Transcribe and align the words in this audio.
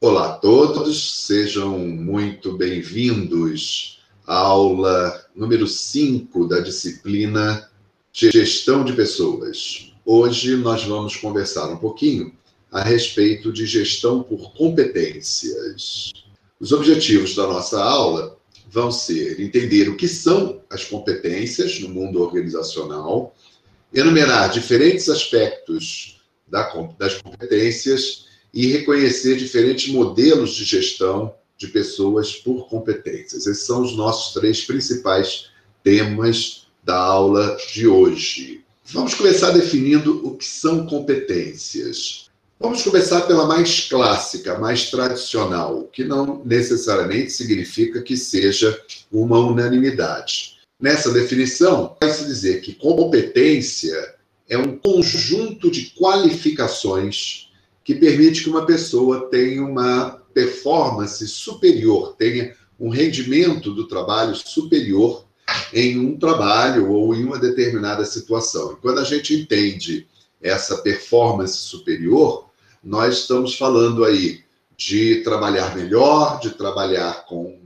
Olá 0.00 0.30
a 0.30 0.32
todos, 0.32 1.26
sejam 1.26 1.78
muito 1.78 2.56
bem-vindos 2.56 4.00
à 4.26 4.36
aula 4.36 5.26
número 5.34 5.66
5 5.66 6.48
da 6.48 6.60
disciplina 6.60 7.70
Gestão 8.12 8.84
de 8.84 8.92
Pessoas. 8.94 9.92
Hoje 10.04 10.56
nós 10.56 10.84
vamos 10.84 11.16
conversar 11.16 11.68
um 11.70 11.76
pouquinho 11.76 12.32
a 12.70 12.82
respeito 12.82 13.52
de 13.52 13.66
gestão 13.66 14.22
por 14.22 14.52
competências. 14.54 16.12
Os 16.58 16.72
objetivos 16.72 17.34
da 17.34 17.46
nossa 17.46 17.82
aula 17.82 18.38
vão 18.70 18.90
ser 18.90 19.40
entender 19.40 19.88
o 19.88 19.96
que 19.96 20.08
são 20.08 20.62
as 20.70 20.84
competências 20.84 21.78
no 21.80 21.90
mundo 21.90 22.22
organizacional, 22.22 23.34
enumerar 23.94 24.50
diferentes 24.50 25.08
aspectos 25.08 26.20
das 26.48 27.20
competências 27.20 28.26
e 28.52 28.66
reconhecer 28.66 29.36
diferentes 29.36 29.92
modelos 29.92 30.54
de 30.54 30.64
gestão 30.64 31.34
de 31.56 31.68
pessoas 31.68 32.34
por 32.34 32.68
competências. 32.68 33.46
Esses 33.46 33.64
são 33.64 33.82
os 33.82 33.96
nossos 33.96 34.34
três 34.34 34.62
principais 34.64 35.50
temas 35.82 36.66
da 36.82 36.96
aula 36.96 37.56
de 37.72 37.86
hoje. 37.86 38.64
Vamos 38.86 39.14
começar 39.14 39.50
definindo 39.50 40.26
o 40.26 40.36
que 40.36 40.44
são 40.44 40.86
competências. 40.86 42.26
Vamos 42.58 42.82
começar 42.82 43.22
pela 43.22 43.46
mais 43.46 43.88
clássica, 43.88 44.58
mais 44.58 44.90
tradicional, 44.90 45.88
que 45.92 46.04
não 46.04 46.42
necessariamente 46.44 47.32
significa 47.32 48.02
que 48.02 48.16
seja 48.16 48.80
uma 49.10 49.38
unanimidade. 49.38 50.51
Nessa 50.82 51.12
definição, 51.12 51.96
vai-se 52.00 52.26
dizer 52.26 52.60
que 52.60 52.74
competência 52.74 54.16
é 54.48 54.58
um 54.58 54.76
conjunto 54.76 55.70
de 55.70 55.92
qualificações 55.96 57.52
que 57.84 57.94
permite 57.94 58.42
que 58.42 58.50
uma 58.50 58.66
pessoa 58.66 59.28
tenha 59.30 59.62
uma 59.62 60.20
performance 60.34 61.24
superior, 61.28 62.16
tenha 62.18 62.52
um 62.80 62.88
rendimento 62.88 63.72
do 63.72 63.86
trabalho 63.86 64.34
superior 64.34 65.24
em 65.72 66.00
um 66.00 66.18
trabalho 66.18 66.90
ou 66.90 67.14
em 67.14 67.22
uma 67.22 67.38
determinada 67.38 68.04
situação. 68.04 68.72
E 68.72 68.76
quando 68.76 68.98
a 68.98 69.04
gente 69.04 69.36
entende 69.36 70.08
essa 70.42 70.78
performance 70.78 71.58
superior, 71.58 72.50
nós 72.82 73.18
estamos 73.18 73.56
falando 73.56 74.04
aí 74.04 74.40
de 74.76 75.22
trabalhar 75.22 75.76
melhor, 75.76 76.40
de 76.40 76.50
trabalhar 76.50 77.24
com 77.26 77.61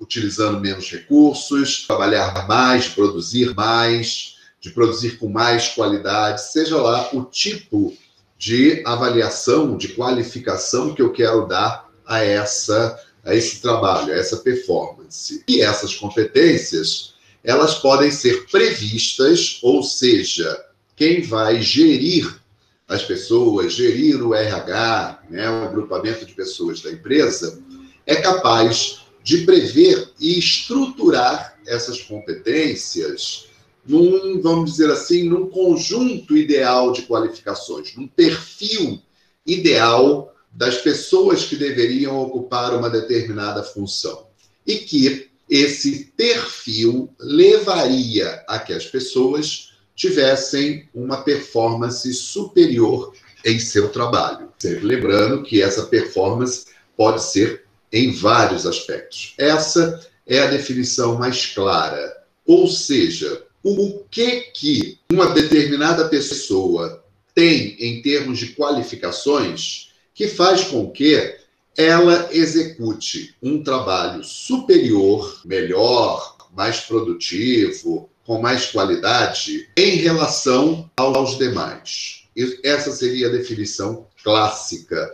utilizando 0.00 0.60
menos 0.60 0.90
recursos, 0.90 1.86
trabalhar 1.86 2.48
mais, 2.48 2.88
produzir 2.88 3.54
mais, 3.54 4.36
de 4.60 4.70
produzir 4.70 5.18
com 5.18 5.28
mais 5.28 5.68
qualidade, 5.68 6.42
seja 6.50 6.76
lá 6.76 7.14
o 7.14 7.24
tipo 7.24 7.96
de 8.38 8.82
avaliação, 8.86 9.76
de 9.76 9.88
qualificação 9.88 10.94
que 10.94 11.02
eu 11.02 11.12
quero 11.12 11.46
dar 11.46 11.88
a 12.06 12.24
essa 12.24 12.98
a 13.22 13.34
esse 13.34 13.60
trabalho, 13.60 14.12
a 14.12 14.16
essa 14.16 14.38
performance. 14.38 15.44
E 15.46 15.60
essas 15.60 15.94
competências, 15.94 17.14
elas 17.44 17.74
podem 17.74 18.10
ser 18.10 18.46
previstas, 18.50 19.58
ou 19.62 19.82
seja, 19.82 20.58
quem 20.96 21.22
vai 21.22 21.60
gerir 21.60 22.40
as 22.88 23.02
pessoas, 23.02 23.74
gerir 23.74 24.22
o 24.22 24.34
RH, 24.34 25.22
né, 25.30 25.48
o 25.48 25.64
agrupamento 25.64 26.24
de 26.24 26.32
pessoas 26.32 26.80
da 26.80 26.90
empresa, 26.90 27.62
é 28.06 28.16
capaz 28.16 28.99
de 29.22 29.38
prever 29.38 30.10
e 30.18 30.38
estruturar 30.38 31.58
essas 31.66 32.00
competências 32.00 33.48
num, 33.86 34.40
vamos 34.40 34.72
dizer 34.72 34.90
assim, 34.90 35.24
num 35.24 35.48
conjunto 35.48 36.36
ideal 36.36 36.92
de 36.92 37.02
qualificações, 37.02 37.94
num 37.96 38.06
perfil 38.06 39.00
ideal 39.46 40.34
das 40.52 40.78
pessoas 40.78 41.44
que 41.44 41.56
deveriam 41.56 42.20
ocupar 42.20 42.74
uma 42.74 42.90
determinada 42.90 43.62
função. 43.62 44.26
E 44.66 44.76
que 44.76 45.30
esse 45.48 46.12
perfil 46.16 47.10
levaria 47.18 48.44
a 48.46 48.58
que 48.58 48.72
as 48.72 48.86
pessoas 48.86 49.72
tivessem 49.96 50.88
uma 50.94 51.22
performance 51.22 52.12
superior 52.14 53.12
em 53.44 53.58
seu 53.58 53.88
trabalho. 53.88 54.48
Sempre 54.58 54.86
lembrando 54.86 55.42
que 55.42 55.60
essa 55.60 55.84
performance 55.84 56.66
pode 56.96 57.22
ser 57.22 57.64
em 57.92 58.12
vários 58.12 58.66
aspectos. 58.66 59.34
Essa 59.38 60.00
é 60.26 60.38
a 60.40 60.46
definição 60.50 61.18
mais 61.18 61.46
clara. 61.46 62.16
Ou 62.46 62.68
seja, 62.68 63.44
o 63.62 64.04
que 64.10 64.42
que 64.52 64.98
uma 65.10 65.30
determinada 65.30 66.08
pessoa 66.08 67.04
tem 67.34 67.76
em 67.78 68.02
termos 68.02 68.38
de 68.38 68.54
qualificações 68.54 69.92
que 70.14 70.28
faz 70.28 70.64
com 70.64 70.90
que 70.90 71.36
ela 71.76 72.28
execute 72.32 73.34
um 73.42 73.62
trabalho 73.62 74.22
superior, 74.24 75.40
melhor, 75.44 76.36
mais 76.54 76.80
produtivo, 76.80 78.10
com 78.24 78.40
mais 78.40 78.66
qualidade 78.66 79.68
em 79.76 79.96
relação 79.96 80.90
aos 80.96 81.38
demais. 81.38 82.24
Essa 82.62 82.92
seria 82.92 83.28
a 83.28 83.32
definição 83.32 84.06
clássica 84.22 85.12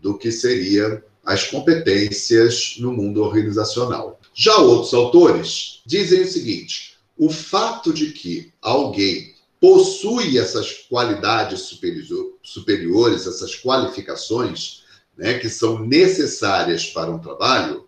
do 0.00 0.16
que 0.16 0.30
seriam 0.30 1.02
as 1.28 1.44
competências 1.44 2.76
no 2.78 2.90
mundo 2.90 3.22
organizacional. 3.22 4.18
Já 4.34 4.56
outros 4.56 4.94
autores 4.94 5.82
dizem 5.84 6.22
o 6.22 6.26
seguinte: 6.26 6.96
o 7.18 7.28
fato 7.28 7.92
de 7.92 8.12
que 8.12 8.50
alguém 8.62 9.34
possui 9.60 10.38
essas 10.38 10.72
qualidades 10.88 11.70
superiores, 12.42 13.26
essas 13.26 13.54
qualificações, 13.54 14.84
né, 15.18 15.34
que 15.34 15.50
são 15.50 15.84
necessárias 15.84 16.86
para 16.86 17.10
um 17.10 17.18
trabalho, 17.18 17.86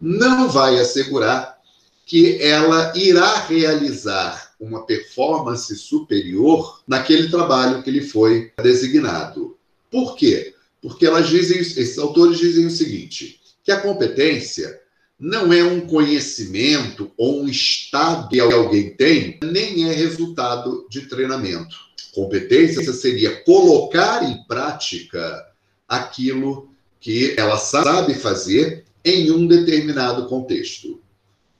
não 0.00 0.48
vai 0.48 0.78
assegurar 0.80 1.58
que 2.06 2.40
ela 2.40 2.96
irá 2.96 3.40
realizar 3.40 4.54
uma 4.58 4.86
performance 4.86 5.76
superior 5.76 6.80
naquele 6.88 7.28
trabalho 7.28 7.82
que 7.82 7.90
lhe 7.90 8.00
foi 8.00 8.50
designado. 8.62 9.58
Por 9.90 10.16
quê? 10.16 10.54
Porque 10.80 11.06
elas 11.06 11.28
dizem, 11.28 11.58
esses 11.58 11.98
autores 11.98 12.38
dizem 12.38 12.66
o 12.66 12.70
seguinte: 12.70 13.40
que 13.64 13.72
a 13.72 13.80
competência 13.80 14.80
não 15.18 15.52
é 15.52 15.64
um 15.64 15.80
conhecimento 15.80 17.10
ou 17.16 17.42
um 17.42 17.48
estado 17.48 18.28
que 18.28 18.38
alguém 18.38 18.94
tem, 18.94 19.38
nem 19.42 19.88
é 19.88 19.92
resultado 19.92 20.86
de 20.88 21.02
treinamento. 21.02 21.76
Competência 22.14 22.92
seria 22.92 23.42
colocar 23.42 24.22
em 24.22 24.44
prática 24.44 25.46
aquilo 25.88 26.70
que 27.00 27.34
ela 27.36 27.58
sabe 27.58 28.14
fazer 28.14 28.84
em 29.04 29.30
um 29.30 29.46
determinado 29.46 30.26
contexto. 30.26 30.92
O 30.92 31.00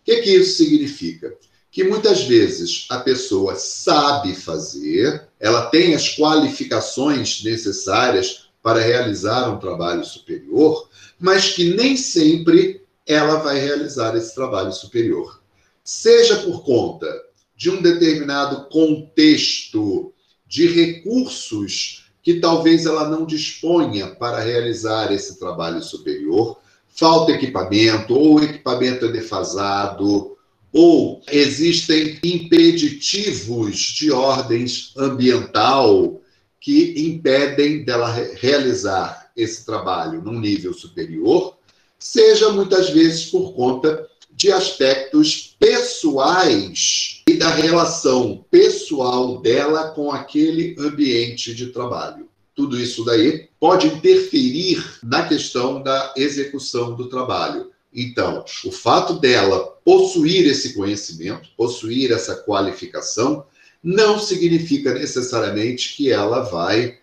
que, 0.05 0.17
que 0.23 0.31
isso 0.31 0.57
significa? 0.57 1.35
Que 1.71 1.85
muitas 1.85 2.25
vezes 2.25 2.87
a 2.89 2.99
pessoa 2.99 3.55
sabe 3.57 4.35
fazer, 4.35 5.29
ela 5.39 5.67
tem 5.67 5.95
as 5.95 6.17
qualificações 6.17 7.43
necessárias 7.43 8.48
para 8.69 8.83
realizar 8.83 9.49
um 9.49 9.59
trabalho 9.59 10.05
superior, 10.05 10.91
mas 11.19 11.55
que 11.55 11.73
nem 11.73 11.97
sempre 11.97 12.83
ela 13.07 13.37
vai 13.37 13.59
realizar 13.59 14.15
esse 14.15 14.35
trabalho 14.35 14.71
superior. 14.75 15.41
Seja 15.83 16.37
por 16.37 16.63
conta 16.63 17.09
de 17.57 17.71
um 17.71 17.81
determinado 17.81 18.69
contexto 18.69 20.13
de 20.47 20.67
recursos 20.67 22.11
que 22.23 22.41
talvez 22.41 22.85
ela 22.85 23.09
não 23.09 23.25
disponha 23.25 24.09
para 24.09 24.39
realizar 24.39 25.11
esse 25.15 25.39
trabalho 25.39 25.83
superior, 25.83 26.59
falta 26.95 27.33
equipamento, 27.33 28.15
ou 28.15 28.35
o 28.35 28.45
equipamento 28.45 29.07
é 29.07 29.13
defasado, 29.13 30.37
ou 30.75 31.23
existem 31.33 32.19
impeditivos 32.23 33.79
de 33.79 34.13
ordens 34.13 34.93
ambiental 34.95 36.21
que 36.69 37.01
impedem 37.01 37.83
dela 37.83 38.13
realizar 38.35 39.31
esse 39.35 39.65
trabalho 39.65 40.21
num 40.21 40.39
nível 40.39 40.75
superior, 40.75 41.57
seja 41.99 42.51
muitas 42.51 42.91
vezes 42.91 43.25
por 43.31 43.55
conta 43.55 44.07
de 44.31 44.53
aspectos 44.53 45.57
pessoais 45.59 47.23
e 47.27 47.39
da 47.39 47.49
relação 47.49 48.45
pessoal 48.51 49.41
dela 49.41 49.93
com 49.93 50.13
aquele 50.13 50.77
ambiente 50.79 51.55
de 51.55 51.69
trabalho. 51.69 52.29
Tudo 52.55 52.79
isso 52.79 53.03
daí 53.03 53.49
pode 53.59 53.87
interferir 53.87 54.85
na 55.03 55.27
questão 55.27 55.83
da 55.83 56.13
execução 56.19 56.95
do 56.95 57.09
trabalho. 57.09 57.71
Então, 57.91 58.45
o 58.63 58.71
fato 58.71 59.15
dela 59.15 59.75
possuir 59.83 60.47
esse 60.47 60.75
conhecimento, 60.75 61.49
possuir 61.57 62.13
essa 62.13 62.37
qualificação, 62.37 63.47
não 63.83 64.19
significa 64.19 64.95
necessariamente 64.95 65.97
que 65.97 66.11
ela 66.11 66.41
vai 66.41 66.99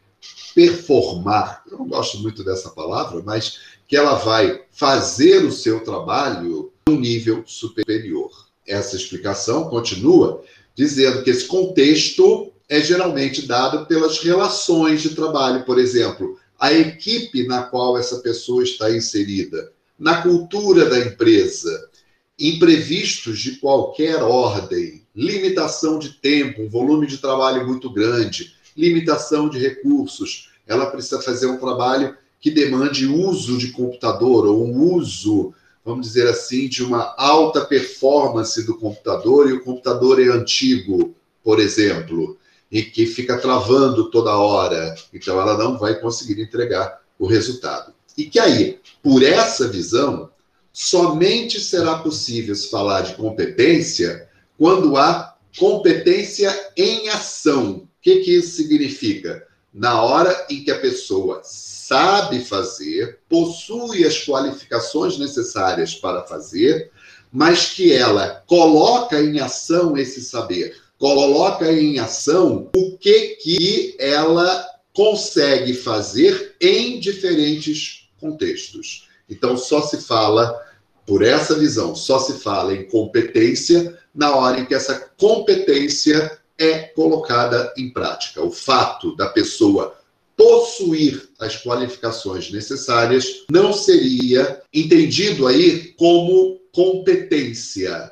performar. 0.53 1.63
Eu 1.69 1.79
não 1.79 1.87
gosto 1.87 2.19
muito 2.19 2.43
dessa 2.43 2.69
palavra, 2.69 3.21
mas 3.23 3.59
que 3.87 3.95
ela 3.95 4.15
vai 4.15 4.63
fazer 4.71 5.43
o 5.45 5.51
seu 5.51 5.83
trabalho 5.83 6.71
num 6.87 6.99
nível 6.99 7.43
superior. 7.45 8.31
Essa 8.65 8.95
explicação 8.95 9.69
continua 9.69 10.43
dizendo 10.75 11.23
que 11.23 11.29
esse 11.29 11.45
contexto 11.45 12.51
é 12.67 12.81
geralmente 12.81 13.45
dado 13.45 13.85
pelas 13.85 14.19
relações 14.19 15.01
de 15.01 15.09
trabalho, 15.09 15.65
por 15.65 15.77
exemplo, 15.77 16.37
a 16.59 16.73
equipe 16.73 17.45
na 17.47 17.63
qual 17.63 17.97
essa 17.97 18.19
pessoa 18.19 18.63
está 18.63 18.91
inserida, 18.91 19.71
na 19.99 20.21
cultura 20.21 20.89
da 20.89 20.99
empresa, 20.99 21.89
imprevistos 22.37 23.39
de 23.39 23.57
qualquer 23.57 24.21
ordem, 24.21 25.03
limitação 25.15 25.97
de 25.97 26.09
tempo, 26.09 26.61
um 26.61 26.69
volume 26.69 27.07
de 27.07 27.17
trabalho 27.17 27.65
muito 27.65 27.89
grande, 27.89 28.53
limitação 28.75 29.49
de 29.49 29.57
recursos. 29.57 30.51
Ela 30.67 30.87
precisa 30.87 31.21
fazer 31.21 31.47
um 31.47 31.57
trabalho 31.57 32.15
que 32.41 32.51
demande 32.51 33.07
uso 33.07 33.57
de 33.57 33.71
computador 33.71 34.45
ou 34.45 34.65
um 34.65 34.93
uso, 34.93 35.53
vamos 35.83 36.07
dizer 36.07 36.27
assim, 36.27 36.67
de 36.67 36.83
uma 36.83 37.15
alta 37.17 37.63
performance 37.63 38.63
do 38.65 38.77
computador 38.77 39.49
e 39.49 39.53
o 39.53 39.63
computador 39.63 40.21
é 40.21 40.27
antigo, 40.27 41.15
por 41.43 41.59
exemplo, 41.59 42.37
e 42.69 42.83
que 42.83 43.05
fica 43.05 43.37
travando 43.37 44.09
toda 44.09 44.35
hora. 44.35 44.93
Então 45.13 45.39
ela 45.39 45.57
não 45.57 45.77
vai 45.77 45.99
conseguir 45.99 46.41
entregar 46.41 47.01
o 47.17 47.25
resultado. 47.25 47.93
E 48.17 48.25
que 48.25 48.39
aí, 48.39 48.79
por 49.01 49.23
essa 49.23 49.67
visão, 49.67 50.29
somente 50.75 51.57
será 51.57 51.99
possível 51.99 52.53
se 52.53 52.69
falar 52.69 53.03
de 53.03 53.15
competência 53.15 54.27
quando 54.57 54.97
há 54.97 55.33
competência 55.57 56.53
em 56.75 57.07
ação. 57.07 57.75
O 57.75 57.87
que, 58.01 58.17
que 58.17 58.35
isso 58.35 58.57
significa? 58.57 59.47
Na 59.73 60.03
hora 60.03 60.47
em 60.49 60.65
que 60.65 60.71
a 60.71 60.77
pessoa 60.77 61.39
sabe 61.45 62.43
fazer, 62.43 63.19
possui 63.29 64.03
as 64.03 64.25
qualificações 64.25 65.17
necessárias 65.17 65.95
para 65.95 66.23
fazer, 66.23 66.91
mas 67.31 67.69
que 67.69 67.93
ela 67.93 68.43
coloca 68.45 69.21
em 69.21 69.39
ação 69.39 69.97
esse 69.97 70.21
saber, 70.21 70.75
coloca 70.97 71.71
em 71.71 71.99
ação 71.99 72.69
o 72.75 72.97
que 72.97 73.37
que 73.41 73.95
ela 73.97 74.67
consegue 74.93 75.73
fazer 75.73 76.53
em 76.59 76.99
diferentes 76.99 78.09
contextos. 78.19 79.07
Então, 79.29 79.57
só 79.57 79.81
se 79.81 80.01
fala, 80.01 80.64
por 81.05 81.23
essa 81.23 81.55
visão, 81.57 81.95
só 81.95 82.19
se 82.19 82.33
fala 82.39 82.73
em 82.73 82.87
competência 82.87 83.97
na 84.13 84.35
hora 84.35 84.59
em 84.59 84.65
que 84.65 84.73
essa 84.73 85.11
competência 85.17 86.39
é 86.57 86.79
colocada 86.79 87.73
em 87.77 87.91
prática. 87.91 88.41
O 88.41 88.51
fato 88.51 89.15
da 89.15 89.27
pessoa 89.27 89.95
possuir 90.35 91.29
as 91.39 91.61
qualificações 91.61 92.51
necessárias 92.51 93.45
não 93.49 93.71
seria 93.71 94.61
entendido 94.73 95.47
aí 95.47 95.93
como 95.97 96.59
competência, 96.71 98.11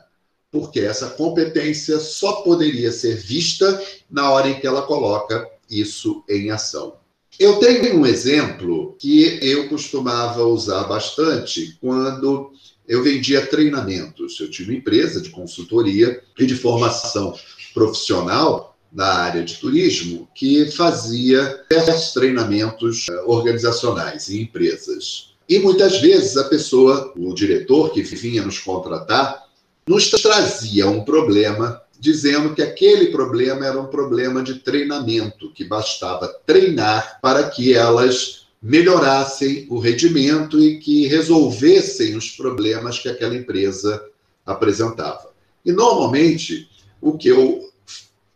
porque 0.51 0.79
essa 0.79 1.09
competência 1.09 1.99
só 1.99 2.43
poderia 2.43 2.91
ser 2.91 3.15
vista 3.17 3.81
na 4.09 4.31
hora 4.31 4.49
em 4.49 4.59
que 4.59 4.67
ela 4.67 4.83
coloca 4.83 5.49
isso 5.69 6.23
em 6.29 6.49
ação. 6.49 6.95
Eu 7.39 7.57
tenho 7.57 7.99
um 7.99 8.05
exemplo 8.05 8.95
que 8.99 9.39
eu 9.41 9.67
costumava 9.67 10.43
usar 10.43 10.83
bastante 10.83 11.77
quando 11.81 12.51
eu 12.87 13.03
vendia 13.03 13.45
treinamentos. 13.45 14.39
Eu 14.39 14.49
tinha 14.49 14.67
uma 14.67 14.77
empresa 14.77 15.21
de 15.21 15.29
consultoria 15.29 16.21
e 16.37 16.45
de 16.45 16.55
formação 16.55 17.33
profissional 17.73 18.75
na 18.91 19.07
área 19.07 19.43
de 19.43 19.55
turismo 19.55 20.27
que 20.35 20.69
fazia 20.71 21.63
diversos 21.69 22.13
treinamentos 22.13 23.07
eh, 23.09 23.23
organizacionais 23.25 24.29
em 24.29 24.41
empresas. 24.41 25.33
E 25.49 25.57
muitas 25.59 25.99
vezes 25.99 26.37
a 26.37 26.43
pessoa, 26.43 27.11
o 27.17 27.33
diretor 27.33 27.91
que 27.91 28.03
vinha 28.03 28.43
nos 28.43 28.59
contratar, 28.59 29.43
nos 29.87 30.09
trazia 30.11 30.87
um 30.87 31.03
problema 31.03 31.81
dizendo 31.99 32.53
que 32.53 32.61
aquele 32.61 33.07
problema 33.07 33.65
era 33.65 33.79
um 33.79 33.87
problema 33.87 34.43
de 34.43 34.55
treinamento, 34.55 35.51
que 35.53 35.63
bastava 35.63 36.27
treinar 36.45 37.19
para 37.21 37.49
que 37.49 37.73
elas 37.73 38.42
melhorassem 38.63 39.67
o 39.69 39.77
rendimento 39.77 40.57
e 40.57 40.79
que 40.79 41.05
resolvessem 41.07 42.15
os 42.15 42.31
problemas 42.31 42.97
que 42.97 43.09
aquela 43.09 43.35
empresa 43.35 44.01
apresentava. 44.45 45.33
E 45.65 45.73
normalmente 45.73 46.69
o 47.01 47.17
que 47.17 47.27
eu 47.27 47.69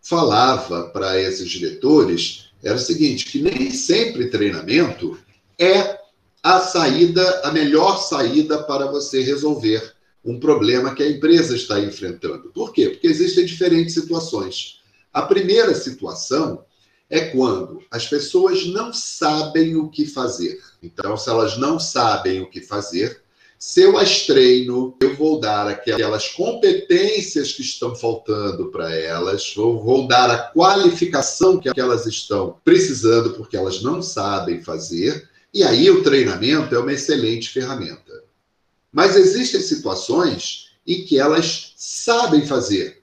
falava 0.02 0.90
para 0.90 1.20
esses 1.20 1.50
diretores 1.50 2.50
era 2.62 2.76
o 2.76 2.80
seguinte, 2.80 3.26
que 3.26 3.42
nem 3.42 3.72
sempre 3.72 4.30
treinamento 4.30 5.18
é 5.58 5.98
a 6.44 6.60
saída, 6.60 7.42
a 7.46 7.52
melhor 7.52 7.98
saída 7.98 8.62
para 8.64 8.88
você 8.88 9.22
resolver 9.22 9.94
um 10.26 10.40
problema 10.40 10.94
que 10.94 11.04
a 11.04 11.10
empresa 11.10 11.56
está 11.56 11.80
enfrentando. 11.80 12.50
Por 12.50 12.74
quê? 12.74 12.90
Porque 12.90 13.08
existem 13.08 13.46
diferentes 13.46 13.94
situações. 13.94 14.82
A 15.14 15.22
primeira 15.22 15.74
situação 15.74 16.66
é 17.10 17.22
quando 17.30 17.82
as 17.90 18.08
pessoas 18.08 18.66
não 18.66 18.92
sabem 18.94 19.76
o 19.76 19.90
que 19.90 20.06
fazer. 20.06 20.60
Então, 20.82 21.16
se 21.16 21.30
elas 21.30 21.58
não 21.58 21.80
sabem 21.80 22.42
o 22.42 22.50
que 22.50 22.62
fazer, 22.62 23.22
se 23.60 23.82
eu 23.82 23.98
as 23.98 24.28
treino, 24.28 24.96
eu 25.02 25.16
vou 25.16 25.40
dar 25.40 25.68
aquelas 25.68 26.28
competências 26.30 27.54
que 27.54 27.64
estão 27.64 27.96
faltando 27.96 28.70
para 28.70 28.94
elas, 28.94 29.58
ou 29.58 29.82
vou 29.84 30.08
dar 30.08 30.30
a 30.30 30.38
qualificação 30.38 31.60
que 31.60 31.80
elas 31.80 32.06
estão 32.06 32.58
precisando 32.64 33.32
porque 33.34 33.58
elas 33.58 33.82
não 33.82 34.02
sabem 34.02 34.62
fazer, 34.62 35.28
e 35.52 35.64
aí 35.64 35.90
o 35.90 36.04
treinamento 36.04 36.76
é 36.76 36.80
uma 36.80 36.94
excelente 36.94 37.50
ferramenta. 37.50 38.24
Mas 38.92 39.16
existem 39.16 39.60
situações 39.60 40.72
em 40.86 41.04
que 41.04 41.20
elas 41.20 41.74
sabem 41.76 42.46
fazer, 42.46 42.97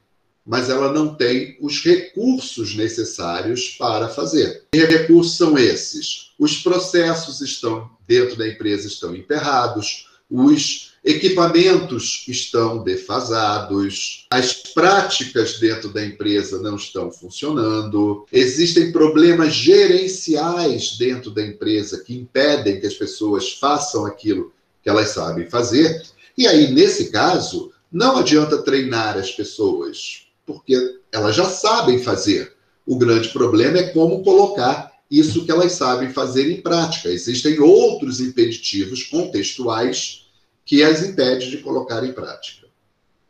mas 0.45 0.69
ela 0.69 0.93
não 0.93 1.15
tem 1.15 1.57
os 1.61 1.83
recursos 1.83 2.75
necessários 2.75 3.71
para 3.79 4.09
fazer. 4.09 4.65
Que 4.73 4.85
recursos 4.85 5.37
são 5.37 5.57
esses? 5.57 6.33
Os 6.39 6.59
processos 6.59 7.41
estão 7.41 7.91
dentro 8.07 8.37
da 8.37 8.47
empresa 8.47 8.87
estão 8.87 9.15
emperrados, 9.15 10.09
os 10.31 10.93
equipamentos 11.05 12.25
estão 12.29 12.83
defasados, 12.83 14.27
as 14.31 14.55
práticas 14.55 15.59
dentro 15.59 15.91
da 15.91 16.05
empresa 16.05 16.59
não 16.61 16.77
estão 16.77 17.11
funcionando, 17.11 18.27
existem 18.33 18.91
problemas 18.91 19.55
gerenciais 19.55 20.97
dentro 20.97 21.31
da 21.31 21.43
empresa 21.43 22.03
que 22.03 22.15
impedem 22.15 22.81
que 22.81 22.87
as 22.87 22.95
pessoas 22.95 23.53
façam 23.53 24.07
aquilo 24.07 24.53
que 24.83 24.89
elas 24.89 25.11
sabem 25.11 25.49
fazer. 25.49 26.03
E 26.37 26.47
aí, 26.47 26.73
nesse 26.73 27.11
caso, 27.11 27.71
não 27.93 28.17
adianta 28.17 28.63
treinar 28.63 29.17
as 29.17 29.31
pessoas, 29.31 30.24
porque 30.47 31.01
elas 31.13 31.35
já 31.35 31.45
sabem 31.45 31.99
fazer. 31.99 32.55
O 32.87 32.97
grande 32.97 33.29
problema 33.31 33.79
é 33.79 33.89
como 33.89 34.23
colocar 34.23 34.93
isso 35.11 35.45
que 35.45 35.51
elas 35.51 35.73
sabem 35.73 36.13
fazer 36.13 36.51
em 36.51 36.61
prática. 36.61 37.09
Existem 37.09 37.61
outros 37.61 38.21
impeditivos 38.21 39.05
contextuais 39.05 40.27
que 40.65 40.83
as 40.83 41.03
impedem 41.03 41.51
de 41.51 41.59
colocar 41.59 42.05
em 42.05 42.13
prática. 42.13 42.67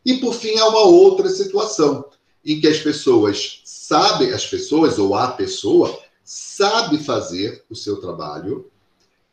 E, 0.05 0.17
por 0.17 0.33
fim, 0.33 0.57
há 0.57 0.67
uma 0.67 0.83
outra 0.83 1.29
situação 1.29 2.05
em 2.43 2.59
que 2.59 2.67
as 2.67 2.79
pessoas 2.79 3.61
sabem, 3.65 4.31
as 4.31 4.45
pessoas 4.45 4.99
ou 4.99 5.15
a 5.15 5.29
pessoa 5.31 5.99
sabe 6.23 6.97
fazer 6.99 7.63
o 7.69 7.75
seu 7.75 7.97
trabalho, 7.97 8.69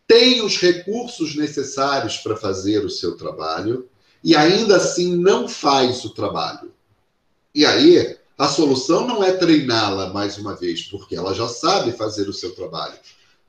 tem 0.06 0.42
os 0.42 0.58
recursos 0.58 1.36
necessários 1.36 2.18
para 2.18 2.36
fazer 2.36 2.84
o 2.84 2.90
seu 2.90 3.16
trabalho 3.16 3.88
e 4.22 4.36
ainda 4.36 4.76
assim 4.76 5.16
não 5.16 5.48
faz 5.48 6.04
o 6.04 6.10
trabalho. 6.10 6.72
E 7.54 7.66
aí, 7.66 8.16
a 8.38 8.48
solução 8.48 9.06
não 9.06 9.22
é 9.22 9.32
treiná-la 9.32 10.12
mais 10.12 10.38
uma 10.38 10.56
vez, 10.56 10.82
porque 10.82 11.14
ela 11.14 11.34
já 11.34 11.48
sabe 11.48 11.92
fazer 11.92 12.28
o 12.28 12.32
seu 12.32 12.54
trabalho. 12.54 12.94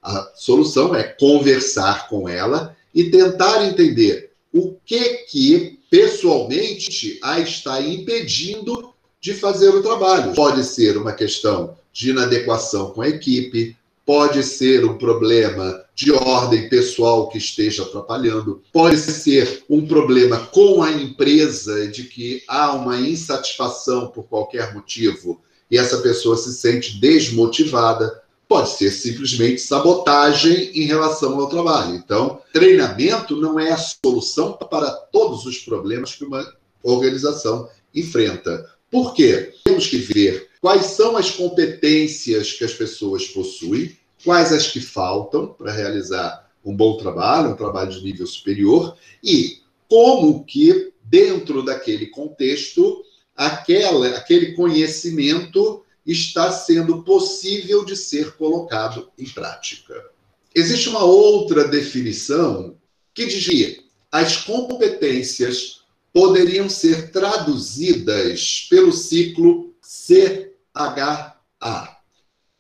A 0.02 0.32
solução 0.36 0.94
é 0.94 1.04
conversar 1.04 2.10
com 2.10 2.28
ela 2.28 2.76
e 2.94 3.10
tentar 3.10 3.66
entender 3.66 4.32
o 4.54 4.76
que 4.86 5.26
que 5.30 5.80
pessoalmente 5.90 7.20
a 7.24 7.40
está 7.40 7.82
impedindo 7.82 8.94
de 9.22 9.34
fazer 9.34 9.70
o 9.70 9.82
trabalho. 9.82 10.34
Pode 10.34 10.64
ser 10.64 10.98
uma 10.98 11.14
questão 11.14 11.78
de 11.94 12.10
inadequação 12.10 12.92
com 12.92 13.02
a 13.02 13.08
equipe, 13.08 13.78
pode 14.06 14.44
ser 14.44 14.84
um 14.84 14.98
problema 14.98 15.83
de 15.96 16.12
ordem 16.12 16.70
pessoal 16.70 17.30
que 17.30 17.38
esteja 17.38 17.84
atrapalhando, 17.84 18.62
pode 18.72 18.98
ser 18.98 19.64
um 19.70 19.86
problema 19.86 20.40
com 20.48 20.82
a 20.82 20.92
empresa 20.92 21.88
de 21.88 22.04
que 22.04 22.44
há 22.48 22.74
uma 22.74 23.00
insatisfação 23.00 24.08
por 24.08 24.24
qualquer 24.24 24.74
motivo 24.74 25.42
e 25.70 25.78
essa 25.78 25.98
pessoa 26.00 26.38
se 26.38 26.54
sente 26.54 27.00
desmotivada, 27.00 28.22
pode 28.48 28.70
ser 28.70 28.92
simplesmente 28.92 29.62
sabotagem 29.62 30.72
em 30.74 30.86
relação 30.86 31.40
ao 31.40 31.50
trabalho. 31.50 31.96
Então, 31.96 32.42
treinamento 32.52 33.36
não 33.36 33.60
é 33.60 33.72
a 33.72 33.78
solução 33.78 34.54
para 34.54 34.92
todos 34.92 35.46
os 35.46 35.58
problemas 35.60 36.14
que 36.14 36.26
uma 36.26 36.46
organização 36.84 37.70
enfrenta. 37.94 38.70
Por 38.92 39.14
quê? 39.14 39.54
Temos 39.64 39.88
que 39.88 39.98
ver 39.98 40.50
quais 40.62 40.86
são 40.88 41.18
as 41.18 41.32
competências 41.32 42.54
que 42.54 42.64
as 42.64 42.74
pessoas 42.74 43.26
possuem, 43.26 43.98
quais 44.24 44.52
as 44.52 44.68
que 44.68 44.80
faltam 44.80 45.48
para 45.48 45.72
realizar 45.72 46.50
um 46.64 46.76
bom 46.76 46.98
trabalho, 46.98 47.52
um 47.52 47.56
trabalho 47.56 47.92
de 47.92 48.02
nível 48.02 48.26
superior, 48.26 48.98
e 49.24 49.62
como 49.90 50.44
que, 50.46 50.94
dentro 51.04 51.64
daquele 51.64 52.08
contexto, 52.08 53.04
aquela, 53.36 54.08
aquele 54.18 54.54
conhecimento 54.54 55.84
está 56.06 56.52
sendo 56.52 57.04
possível 57.04 57.86
de 57.86 57.96
ser 57.96 58.36
colocado 58.36 59.12
em 59.18 59.28
prática. 59.28 59.94
Existe 60.56 60.90
uma 60.90 61.04
outra 61.04 61.68
definição 61.68 62.76
que 63.14 63.26
dizia 63.26 63.78
as 64.12 64.38
competências 64.38 65.82
poderiam 66.12 66.70
ser 66.70 67.12
traduzidas 67.12 68.68
pelo 68.70 68.92
ciclo 68.94 69.74
CHA. 69.82 71.34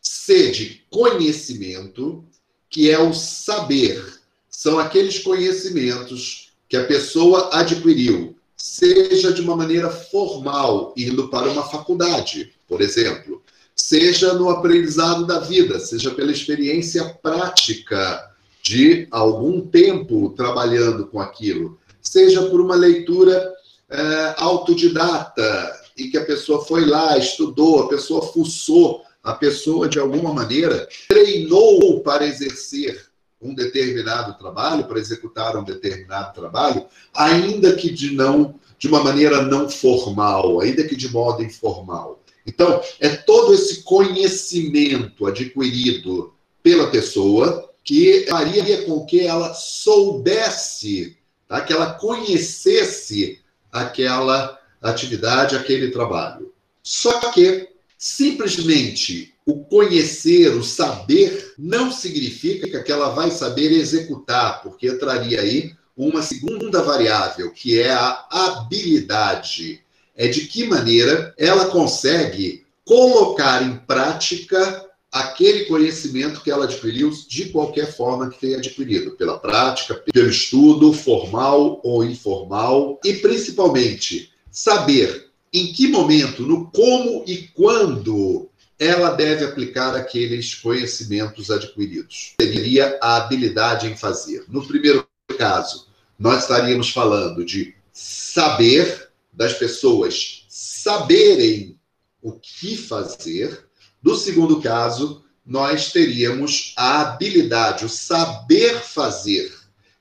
C 0.01 0.51
de 0.51 0.82
conhecimento, 0.93 2.23
que 2.69 2.91
é 2.91 2.99
o 2.99 3.13
saber. 3.13 4.05
São 4.47 4.77
aqueles 4.77 5.17
conhecimentos 5.17 6.53
que 6.69 6.77
a 6.77 6.85
pessoa 6.85 7.49
adquiriu, 7.51 8.35
seja 8.55 9.33
de 9.33 9.41
uma 9.41 9.55
maneira 9.55 9.89
formal, 9.89 10.93
indo 10.95 11.27
para 11.29 11.49
uma 11.49 11.63
faculdade, 11.63 12.53
por 12.67 12.79
exemplo, 12.79 13.41
seja 13.75 14.35
no 14.35 14.49
aprendizado 14.49 15.25
da 15.25 15.39
vida, 15.39 15.79
seja 15.79 16.11
pela 16.11 16.31
experiência 16.31 17.03
prática 17.21 18.31
de 18.61 19.07
algum 19.09 19.61
tempo 19.61 20.29
trabalhando 20.37 21.07
com 21.07 21.19
aquilo, 21.19 21.79
seja 22.01 22.43
por 22.43 22.61
uma 22.61 22.75
leitura 22.75 23.51
é, 23.89 24.35
autodidata, 24.37 25.83
e 25.97 26.07
que 26.07 26.17
a 26.17 26.25
pessoa 26.25 26.63
foi 26.63 26.85
lá, 26.85 27.17
estudou, 27.17 27.81
a 27.81 27.89
pessoa 27.89 28.21
fuçou, 28.21 29.03
a 29.23 29.33
pessoa, 29.33 29.87
de 29.87 29.97
alguma 29.97 30.33
maneira, 30.33 30.87
treinou 31.07 32.01
para 32.01 32.27
exercer 32.27 33.07
um 33.41 33.55
determinado 33.55 34.37
trabalho, 34.37 34.85
para 34.85 34.99
executar 34.99 35.55
um 35.57 35.63
determinado 35.63 36.33
trabalho, 36.33 36.85
ainda 37.13 37.73
que 37.75 37.89
de 37.89 38.13
não 38.13 38.59
de 38.77 38.89
uma 38.89 39.01
maneira 39.01 39.41
não 39.43 39.69
formal, 39.69 40.59
ainda 40.59 40.83
que 40.83 40.95
de 40.95 41.09
modo 41.09 41.41
informal. 41.41 42.21
Então, 42.45 42.81
é 42.99 43.07
todo 43.07 43.53
esse 43.53 43.81
conhecimento 43.83 45.25
adquirido 45.25 46.33
pela 46.61 46.87
pessoa 46.87 47.69
que 47.81 48.25
faria 48.29 48.83
com 48.85 49.05
que 49.05 49.21
ela 49.21 49.53
soubesse, 49.53 51.17
tá? 51.47 51.61
que 51.61 51.71
ela 51.71 51.93
conhecesse 51.93 53.39
aquela 53.71 54.59
atividade, 54.81 55.55
aquele 55.55 55.89
trabalho. 55.91 56.51
Só 56.81 57.31
que 57.31 57.72
simplesmente 58.03 59.33
o 59.45 59.63
conhecer, 59.63 60.49
o 60.57 60.61
saber, 60.61 61.53
não 61.57 61.89
significa 61.89 62.83
que 62.83 62.91
ela 62.91 63.11
vai 63.11 63.31
saber 63.31 63.71
executar, 63.71 64.61
porque 64.61 64.89
entraria 64.89 65.39
aí 65.39 65.73
uma 65.95 66.21
segunda 66.21 66.81
variável, 66.81 67.49
que 67.51 67.79
é 67.79 67.93
a 67.93 68.27
habilidade. 68.29 69.81
É 70.17 70.27
de 70.27 70.47
que 70.47 70.67
maneira 70.67 71.33
ela 71.37 71.67
consegue 71.67 72.65
colocar 72.83 73.63
em 73.63 73.77
prática 73.77 74.85
aquele 75.09 75.63
conhecimento 75.63 76.41
que 76.41 76.51
ela 76.51 76.65
adquiriu 76.65 77.09
de 77.29 77.45
qualquer 77.51 77.95
forma 77.95 78.29
que 78.29 78.37
tenha 78.37 78.57
adquirido, 78.57 79.11
pela 79.11 79.39
prática, 79.39 79.95
pelo 80.11 80.29
estudo, 80.29 80.91
formal 80.91 81.79
ou 81.81 82.03
informal, 82.03 82.99
e 83.05 83.13
principalmente 83.13 84.29
saber 84.51 85.31
em 85.53 85.71
que 85.71 85.87
momento, 85.87 86.43
no 86.43 86.71
como 86.71 87.23
e 87.27 87.47
quando 87.53 88.49
ela 88.79 89.11
deve 89.11 89.45
aplicar 89.45 89.95
aqueles 89.95 90.55
conhecimentos 90.55 91.51
adquiridos. 91.51 92.33
Seria 92.41 92.97
a 93.01 93.17
habilidade 93.17 93.87
em 93.87 93.95
fazer. 93.95 94.43
No 94.47 94.65
primeiro 94.65 95.07
caso, 95.37 95.87
nós 96.17 96.41
estaríamos 96.41 96.89
falando 96.89 97.45
de 97.45 97.75
saber 97.91 99.09
das 99.31 99.53
pessoas 99.53 100.45
saberem 100.49 101.77
o 102.21 102.33
que 102.33 102.75
fazer 102.75 103.67
no 104.03 104.17
segundo 104.17 104.61
caso, 104.61 105.23
nós 105.45 105.93
teríamos 105.93 106.73
a 106.75 107.01
habilidade, 107.01 107.85
o 107.85 107.89
saber 107.89 108.81
fazer, 108.81 109.49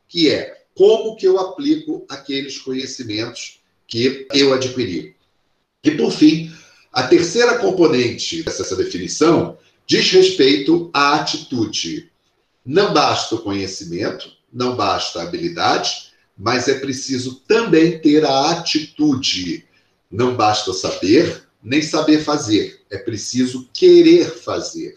que 0.08 0.28
é 0.28 0.64
como 0.74 1.14
que 1.14 1.24
eu 1.24 1.38
aplico 1.38 2.04
aqueles 2.08 2.58
conhecimentos 2.58 3.60
que 3.86 4.26
eu 4.34 4.52
adquiri. 4.52 5.14
E, 5.84 5.90
por 5.92 6.12
fim, 6.12 6.52
a 6.92 7.02
terceira 7.04 7.58
componente 7.58 8.42
dessa 8.42 8.76
definição 8.76 9.58
diz 9.86 10.10
respeito 10.10 10.90
à 10.92 11.16
atitude. 11.16 12.10
Não 12.64 12.92
basta 12.92 13.34
o 13.34 13.42
conhecimento, 13.42 14.30
não 14.52 14.76
basta 14.76 15.18
a 15.18 15.22
habilidade, 15.24 16.12
mas 16.38 16.68
é 16.68 16.78
preciso 16.78 17.42
também 17.48 17.98
ter 17.98 18.24
a 18.24 18.50
atitude. 18.50 19.66
Não 20.10 20.36
basta 20.36 20.72
saber, 20.72 21.48
nem 21.62 21.82
saber 21.82 22.22
fazer, 22.22 22.80
é 22.90 22.98
preciso 22.98 23.68
querer 23.72 24.30
fazer. 24.30 24.94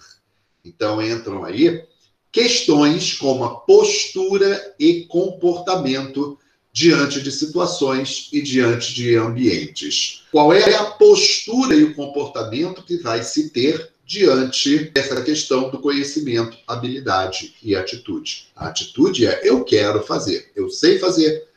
Então 0.63 1.01
entram 1.01 1.43
aí 1.43 1.83
questões 2.31 3.13
como 3.13 3.43
a 3.43 3.55
postura 3.61 4.75
e 4.77 5.05
comportamento 5.05 6.37
diante 6.75 7.21
de 7.21 7.31
situações 7.31 8.27
e 8.33 8.41
diante 8.41 8.93
de 8.93 9.15
ambientes. 9.15 10.23
Qual 10.29 10.51
é 10.51 10.75
a 10.75 10.83
postura 10.83 11.73
e 11.73 11.85
o 11.85 11.95
comportamento 11.95 12.83
que 12.83 12.97
vai 12.97 13.23
se 13.23 13.49
ter 13.49 13.91
diante 14.05 14.91
dessa 14.91 15.21
questão 15.21 15.69
do 15.69 15.79
conhecimento, 15.79 16.57
habilidade 16.67 17.55
e 17.63 17.77
atitude? 17.77 18.47
A 18.53 18.67
atitude 18.67 19.25
é 19.25 19.39
eu 19.41 19.63
quero 19.63 20.03
fazer, 20.03 20.51
eu 20.53 20.69
sei 20.69 20.99
fazer, 20.99 21.47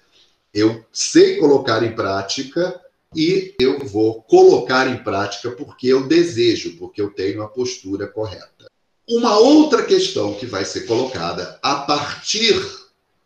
eu 0.55 0.85
sei 0.93 1.39
colocar 1.39 1.83
em 1.83 1.97
prática 1.97 2.81
e 3.13 3.57
eu 3.61 3.85
vou 3.89 4.23
colocar 4.23 4.87
em 4.87 5.03
prática 5.03 5.51
porque 5.51 5.89
eu 5.89 6.07
desejo, 6.07 6.77
porque 6.79 7.03
eu 7.03 7.11
tenho 7.11 7.43
a 7.43 7.49
postura 7.49 8.07
correta. 8.07 8.71
Uma 9.09 9.37
outra 9.37 9.83
questão 9.83 10.35
que 10.35 10.47
vai 10.47 10.65
ser 10.65 10.83
colocada 10.83 11.59
a 11.61 11.75
partir 11.75 12.55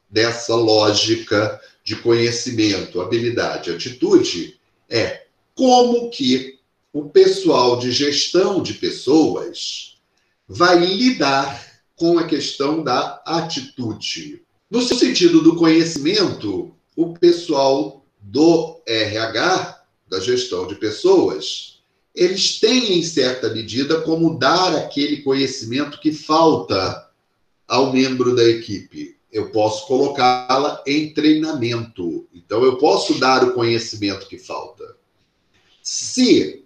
dessa 0.08 0.54
lógica 0.54 1.60
de 1.84 1.96
conhecimento, 1.96 3.00
habilidade, 3.00 3.70
atitude 3.70 4.58
é 4.88 5.22
como 5.54 6.10
que 6.10 6.58
o 6.92 7.08
pessoal 7.08 7.78
de 7.78 7.90
gestão 7.90 8.62
de 8.62 8.74
pessoas 8.74 9.96
vai 10.46 10.84
lidar 10.84 11.82
com 11.96 12.18
a 12.18 12.26
questão 12.26 12.82
da 12.82 13.22
atitude. 13.24 14.42
No 14.70 14.82
sentido 14.82 15.42
do 15.42 15.56
conhecimento, 15.56 16.74
o 16.96 17.14
pessoal 17.14 18.04
do 18.20 18.80
RH, 18.86 19.82
da 20.08 20.20
gestão 20.20 20.66
de 20.66 20.74
pessoas, 20.74 21.80
eles 22.14 22.60
têm, 22.60 22.98
em 22.98 23.02
certa 23.02 23.48
medida, 23.48 24.02
como 24.02 24.38
dar 24.38 24.76
aquele 24.76 25.22
conhecimento 25.22 25.98
que 26.00 26.12
falta 26.12 27.08
ao 27.66 27.92
membro 27.92 28.36
da 28.36 28.44
equipe. 28.44 29.16
Eu 29.32 29.50
posso 29.50 29.86
colocá-la 29.86 30.82
em 30.86 31.12
treinamento. 31.14 32.28
Então, 32.34 32.62
eu 32.62 32.76
posso 32.76 33.18
dar 33.18 33.42
o 33.42 33.54
conhecimento 33.54 34.28
que 34.28 34.38
falta. 34.38 34.94
Se 35.82 36.62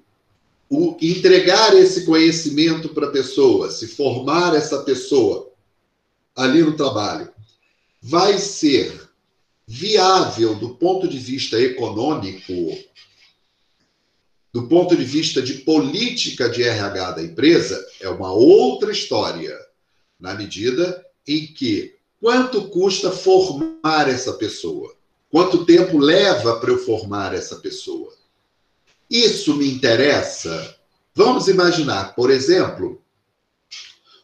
o 0.69 0.97
entregar 1.01 1.77
esse 1.77 2.05
conhecimento 2.05 2.89
para 2.89 3.07
a 3.07 3.13
pessoa, 3.13 3.71
se 3.71 3.87
formar 3.87 4.55
essa 4.55 4.83
pessoa 4.83 5.53
ali 6.35 6.61
no 6.63 6.77
trabalho, 6.77 7.33
vai 8.03 8.37
ser 8.39 9.09
viável 9.67 10.55
do 10.55 10.75
ponto 10.77 11.09
de 11.09 11.19
vista 11.19 11.61
econômico, 11.61 12.53
do 14.53 14.69
ponto 14.69 14.97
de 14.97 15.05
vista 15.05 15.43
de 15.43 15.55
política 15.55 16.49
de 16.49 16.63
RH 16.63 17.11
da 17.13 17.23
empresa, 17.23 17.85
é 18.01 18.09
uma 18.09 18.33
outra 18.33 18.91
história, 18.91 19.57
na 20.19 20.35
medida 20.35 21.05
em 21.27 21.47
que 21.47 21.96
quanto 22.27 22.69
custa 22.71 23.13
formar 23.13 24.09
essa 24.09 24.33
pessoa? 24.33 24.93
Quanto 25.31 25.65
tempo 25.65 25.97
leva 25.97 26.59
para 26.59 26.73
eu 26.73 26.79
formar 26.79 27.33
essa 27.33 27.55
pessoa? 27.55 28.13
Isso 29.09 29.55
me 29.55 29.71
interessa. 29.71 30.77
Vamos 31.15 31.47
imaginar, 31.47 32.17
por 32.17 32.29
exemplo, 32.29 33.01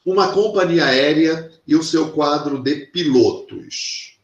uma 0.04 0.32
companhia 0.32 0.86
aérea 0.86 1.48
e 1.64 1.76
o 1.76 1.82
seu 1.84 2.10
quadro 2.10 2.60
de 2.60 2.86
pilotos 2.86 4.18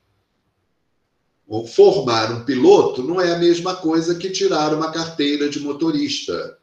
formar 1.68 2.32
um 2.32 2.44
piloto 2.44 3.04
não 3.04 3.20
é 3.20 3.32
a 3.32 3.38
mesma 3.38 3.76
coisa 3.76 4.16
que 4.16 4.28
tirar 4.28 4.74
uma 4.74 4.90
carteira 4.90 5.48
de 5.48 5.60
motorista. 5.60 6.58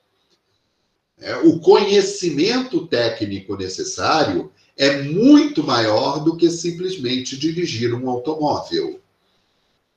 É, 1.17 1.37
o 1.37 1.61
conhecimento 1.61 2.85
técnico 2.85 3.55
necessário 3.55 4.51
é 4.77 5.01
muito 5.03 5.63
maior 5.63 6.23
do 6.23 6.35
que 6.35 6.49
simplesmente 6.49 7.37
dirigir 7.37 7.93
um 7.93 8.09
automóvel. 8.09 8.99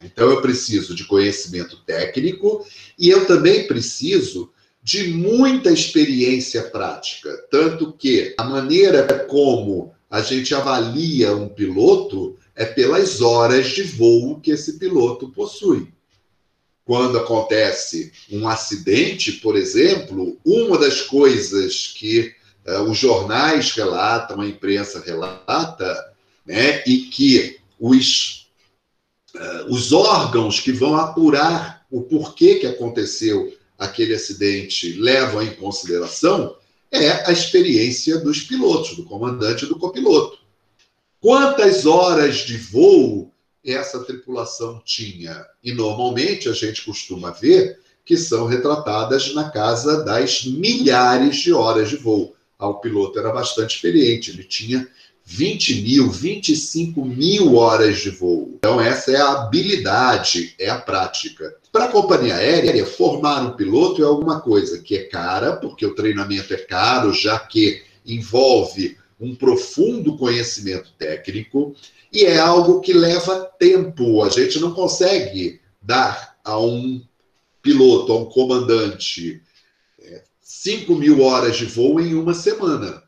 Então, 0.03 0.31
eu 0.31 0.41
preciso 0.41 0.95
de 0.95 1.05
conhecimento 1.05 1.77
técnico 1.85 2.65
e 2.97 3.09
eu 3.09 3.27
também 3.27 3.67
preciso 3.67 4.53
de 4.83 5.09
muita 5.09 5.71
experiência 5.71 6.63
prática. 6.63 7.37
Tanto 7.51 7.93
que 7.93 8.35
a 8.39 8.45
maneira 8.45 9.27
como 9.27 9.93
a 10.09 10.23
gente 10.23 10.55
avalia 10.55 11.35
um 11.35 11.49
piloto 11.49 12.37
é 12.55 12.65
pelas 12.65 13.21
horas 13.21 13.69
de 13.69 13.83
voo 13.83 14.41
que 14.41 14.51
esse 14.53 14.79
piloto 14.79 15.29
possui. 15.31 15.89
quando 16.85 17.19
acontece 17.19 18.11
um 18.33 18.49
acidente, 18.49 19.33
por 19.33 19.55
exemplo, 19.57 20.39
uma 20.43 20.79
das 20.79 21.03
coisas 21.03 21.89
que 21.89 22.35
os 22.89 22.99
jornais 22.99 23.73
relatam, 23.73 24.41
a 24.41 24.47
imprensa 24.47 25.03
relata, 25.05 26.13
né, 26.45 26.83
e 26.87 26.99
que 27.03 27.59
os, 27.79 28.51
uh, 29.35 29.73
os 29.73 29.93
órgãos 29.93 30.61
que 30.61 30.73
vão 30.73 30.97
apurar 30.97 31.87
o 31.91 32.03
porquê 32.03 32.57
que 32.57 32.67
aconteceu 32.67 33.55
aquele 33.79 34.15
acidente 34.15 34.95
levam 34.95 35.43
em 35.43 35.55
consideração 35.55 36.57
é 36.91 37.29
a 37.29 37.33
experiência 37.33 38.19
dos 38.19 38.43
pilotos, 38.43 38.97
do 38.97 39.05
comandante 39.05 39.65
e 39.65 39.69
do 39.69 39.79
copiloto. 39.79 40.39
Quantas 41.21 41.87
horas 41.87 42.39
de 42.39 42.57
voo 42.57 43.33
essa 43.65 44.03
tripulação 44.05 44.81
tinha? 44.85 45.45
E 45.63 45.73
normalmente 45.73 46.49
a 46.49 46.53
gente 46.53 46.85
costuma 46.85 47.31
ver 47.31 47.81
que 48.05 48.17
são 48.17 48.47
retratadas 48.47 49.35
na 49.35 49.51
casa 49.51 50.03
das 50.03 50.45
milhares 50.45 51.37
de 51.37 51.53
horas 51.53 51.91
de 51.91 51.97
voo. 51.97 52.35
Ah, 52.59 52.69
o 52.69 52.81
piloto 52.81 53.19
era 53.19 53.31
bastante 53.33 53.77
experiente, 53.77 54.31
ele 54.31 54.43
tinha 54.43 54.89
20 55.25 55.83
mil, 55.83 56.11
25 56.11 57.05
mil 57.05 57.55
horas 57.55 57.99
de 57.99 58.11
voo. 58.11 58.55
Então, 58.57 58.81
essa 58.81 59.13
é 59.13 59.17
a 59.17 59.43
habilidade, 59.43 60.55
é 60.59 60.69
a 60.71 60.81
prática. 60.81 61.55
Para 61.71 61.85
a 61.85 61.93
companhia 61.93 62.35
aérea, 62.35 62.87
formar 62.87 63.43
um 63.43 63.53
piloto 63.53 64.03
é 64.03 64.07
alguma 64.07 64.41
coisa 64.41 64.79
que 64.79 64.97
é 64.97 65.05
cara, 65.05 65.57
porque 65.57 65.85
o 65.85 65.95
treinamento 65.95 66.53
é 66.55 66.57
caro, 66.57 67.13
já 67.13 67.39
que 67.39 67.83
envolve 68.07 68.97
um 69.21 69.35
profundo 69.35 70.17
conhecimento 70.17 70.91
técnico, 70.99 71.77
e 72.13 72.25
é 72.25 72.39
algo 72.39 72.81
que 72.81 72.93
leva 72.93 73.49
tempo. 73.59 74.23
A 74.23 74.31
gente 74.31 74.59
não 74.59 74.73
consegue 74.73 75.61
dar 75.81 76.37
a 76.43 76.59
um 76.59 77.03
piloto, 77.61 78.13
a 78.13 78.17
um 78.17 78.25
comandante, 78.25 79.43
5 80.49 80.91
é, 80.91 80.97
mil 80.97 81.21
horas 81.21 81.59
de 81.59 81.67
voo 81.67 82.01
em 82.01 82.15
uma 82.15 82.33
semana. 82.33 83.03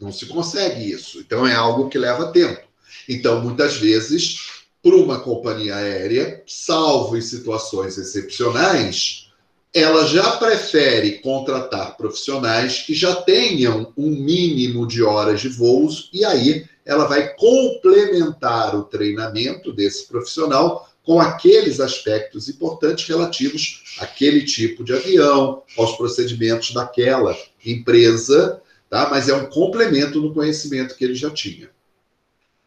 Não 0.00 0.10
se 0.10 0.24
consegue 0.24 0.90
isso. 0.90 1.20
Então 1.20 1.46
é 1.46 1.54
algo 1.54 1.90
que 1.90 1.98
leva 1.98 2.32
tempo. 2.32 2.62
Então, 3.06 3.42
muitas 3.42 3.76
vezes, 3.76 4.62
para 4.82 4.96
uma 4.96 5.20
companhia 5.20 5.76
aérea, 5.76 6.42
salvo 6.46 7.16
em 7.16 7.20
situações 7.20 7.98
excepcionais, 7.98 9.28
ela 9.74 10.06
já 10.06 10.38
prefere 10.38 11.18
contratar 11.18 11.96
profissionais 11.96 12.78
que 12.78 12.94
já 12.94 13.14
tenham 13.14 13.92
um 13.96 14.08
mínimo 14.08 14.86
de 14.86 15.02
horas 15.02 15.42
de 15.42 15.48
voos 15.48 16.08
e 16.12 16.24
aí 16.24 16.66
ela 16.84 17.04
vai 17.04 17.34
complementar 17.34 18.74
o 18.74 18.84
treinamento 18.84 19.72
desse 19.72 20.06
profissional 20.06 20.90
com 21.04 21.20
aqueles 21.20 21.80
aspectos 21.80 22.48
importantes 22.48 23.08
relativos 23.08 23.82
àquele 23.98 24.44
tipo 24.44 24.84
de 24.84 24.92
avião, 24.92 25.62
aos 25.76 25.96
procedimentos 25.96 26.72
daquela 26.72 27.36
empresa 27.64 28.62
tá? 28.92 29.08
mas 29.10 29.26
é 29.26 29.34
um 29.34 29.46
complemento 29.46 30.20
no 30.20 30.34
conhecimento 30.34 30.94
que 30.94 31.02
ele 31.02 31.14
já 31.14 31.30
tinha. 31.30 31.70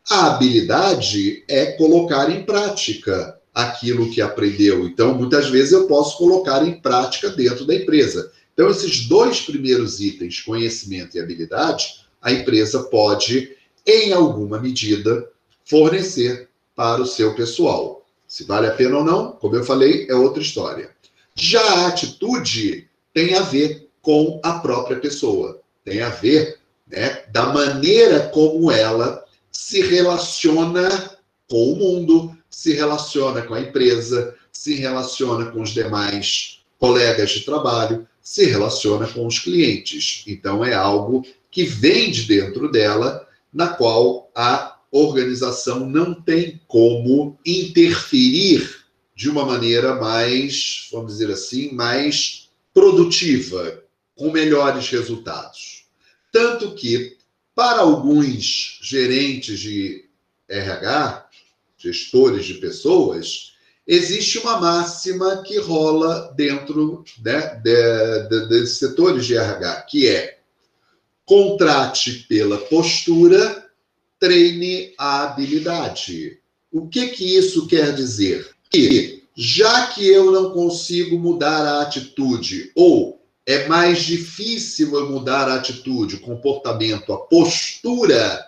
A 0.09 0.25
habilidade 0.31 1.43
é 1.47 1.73
colocar 1.73 2.31
em 2.31 2.43
prática 2.43 3.39
aquilo 3.53 4.09
que 4.09 4.21
aprendeu. 4.21 4.87
Então, 4.87 5.13
muitas 5.13 5.49
vezes 5.49 5.71
eu 5.71 5.85
posso 5.85 6.17
colocar 6.17 6.67
em 6.67 6.81
prática 6.81 7.29
dentro 7.29 7.63
da 7.65 7.75
empresa. 7.75 8.31
Então, 8.53 8.69
esses 8.71 9.07
dois 9.07 9.41
primeiros 9.41 9.99
itens, 9.99 10.41
conhecimento 10.41 11.15
e 11.15 11.19
habilidade, 11.19 12.05
a 12.19 12.31
empresa 12.31 12.83
pode, 12.83 13.55
em 13.85 14.11
alguma 14.11 14.59
medida, 14.59 15.29
fornecer 15.63 16.49
para 16.75 17.03
o 17.03 17.05
seu 17.05 17.35
pessoal. 17.35 17.94
Se 18.35 18.43
vale 18.43 18.67
a 18.67 18.71
pena 18.71 18.97
ou 18.97 19.03
não, 19.05 19.31
como 19.31 19.55
eu 19.55 19.63
falei, 19.63 20.07
é 20.09 20.13
outra 20.13 20.43
história. 20.43 20.89
Já 21.33 21.61
a 21.61 21.87
atitude 21.87 22.85
tem 23.13 23.33
a 23.33 23.39
ver 23.39 23.87
com 24.01 24.41
a 24.43 24.59
própria 24.59 24.99
pessoa 24.99 25.61
tem 25.85 26.01
a 26.01 26.09
ver 26.09 26.59
né, 26.85 27.23
da 27.31 27.45
maneira 27.45 28.27
como 28.33 28.69
ela 28.69 29.23
se 29.49 29.81
relaciona 29.83 31.17
com 31.49 31.71
o 31.71 31.75
mundo, 31.77 32.37
se 32.49 32.73
relaciona 32.73 33.41
com 33.41 33.53
a 33.53 33.61
empresa, 33.61 34.35
se 34.51 34.73
relaciona 34.73 35.45
com 35.49 35.61
os 35.61 35.69
demais 35.69 36.59
colegas 36.77 37.29
de 37.29 37.39
trabalho, 37.45 38.05
se 38.21 38.43
relaciona 38.43 39.07
com 39.07 39.25
os 39.25 39.39
clientes. 39.39 40.25
Então, 40.27 40.65
é 40.65 40.73
algo 40.73 41.25
que 41.49 41.63
vem 41.63 42.11
de 42.11 42.23
dentro 42.23 42.69
dela, 42.69 43.25
na 43.53 43.69
qual 43.69 44.29
a 44.35 44.74
organização 44.95 45.87
não 45.89 46.13
tem 46.13 46.61
como 46.67 47.37
interferir 47.45 48.85
de 49.15 49.29
uma 49.29 49.45
maneira 49.45 49.95
mais, 49.95 50.87
vamos 50.91 51.13
dizer 51.13 51.31
assim, 51.31 51.71
mais 51.73 52.49
produtiva, 52.73 53.83
com 54.15 54.31
melhores 54.31 54.89
resultados. 54.89 55.85
Tanto 56.31 56.73
que, 56.75 57.17
para 57.53 57.79
alguns 57.79 58.79
gerentes 58.81 59.59
de 59.59 60.05
RH, 60.47 61.29
gestores 61.77 62.45
de 62.45 62.55
pessoas, 62.55 63.53
existe 63.85 64.39
uma 64.39 64.59
máxima 64.59 65.43
que 65.43 65.57
rola 65.59 66.33
dentro 66.35 67.03
né, 67.23 67.55
de, 67.63 68.27
de, 68.29 68.49
desses 68.49 68.77
setores 68.77 69.25
de 69.25 69.35
RH, 69.35 69.81
que 69.83 70.07
é 70.07 70.39
contrate 71.25 72.25
pela 72.29 72.57
postura, 72.57 73.64
treine 74.19 74.93
a 74.97 75.23
habilidade. 75.23 76.39
O 76.71 76.87
que, 76.87 77.07
que 77.07 77.37
isso 77.37 77.67
quer 77.67 77.93
dizer? 77.93 78.49
Que 78.69 79.23
já 79.35 79.87
que 79.87 80.07
eu 80.07 80.31
não 80.31 80.51
consigo 80.51 81.19
mudar 81.19 81.65
a 81.65 81.81
atitude 81.81 82.71
ou 82.75 83.21
é 83.45 83.67
mais 83.67 84.03
difícil 84.03 84.95
eu 84.95 85.09
mudar 85.09 85.47
a 85.47 85.55
atitude, 85.55 86.15
o 86.15 86.21
comportamento, 86.21 87.13
a 87.13 87.17
postura 87.17 88.45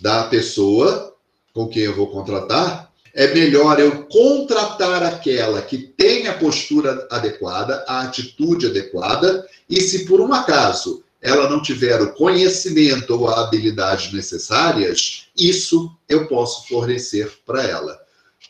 da 0.00 0.24
pessoa 0.24 1.14
com 1.52 1.68
quem 1.68 1.82
eu 1.82 1.94
vou 1.94 2.08
contratar. 2.08 2.90
É 3.12 3.32
melhor 3.34 3.78
eu 3.78 4.06
contratar 4.06 5.02
aquela 5.02 5.60
que 5.62 5.78
tem 5.78 6.28
a 6.28 6.34
postura 6.34 7.06
adequada, 7.10 7.84
a 7.88 8.02
atitude 8.02 8.66
adequada, 8.66 9.46
e 9.68 9.80
se 9.80 10.06
por 10.06 10.20
um 10.20 10.32
acaso 10.32 11.02
ela 11.22 11.48
não 11.48 11.60
tiver 11.60 12.00
o 12.00 12.12
conhecimento 12.14 13.14
ou 13.14 13.28
a 13.28 13.42
habilidade 13.42 14.14
necessárias, 14.14 15.26
isso 15.36 15.90
eu 16.08 16.26
posso 16.26 16.66
fornecer 16.66 17.30
para 17.44 17.62
ela. 17.62 17.98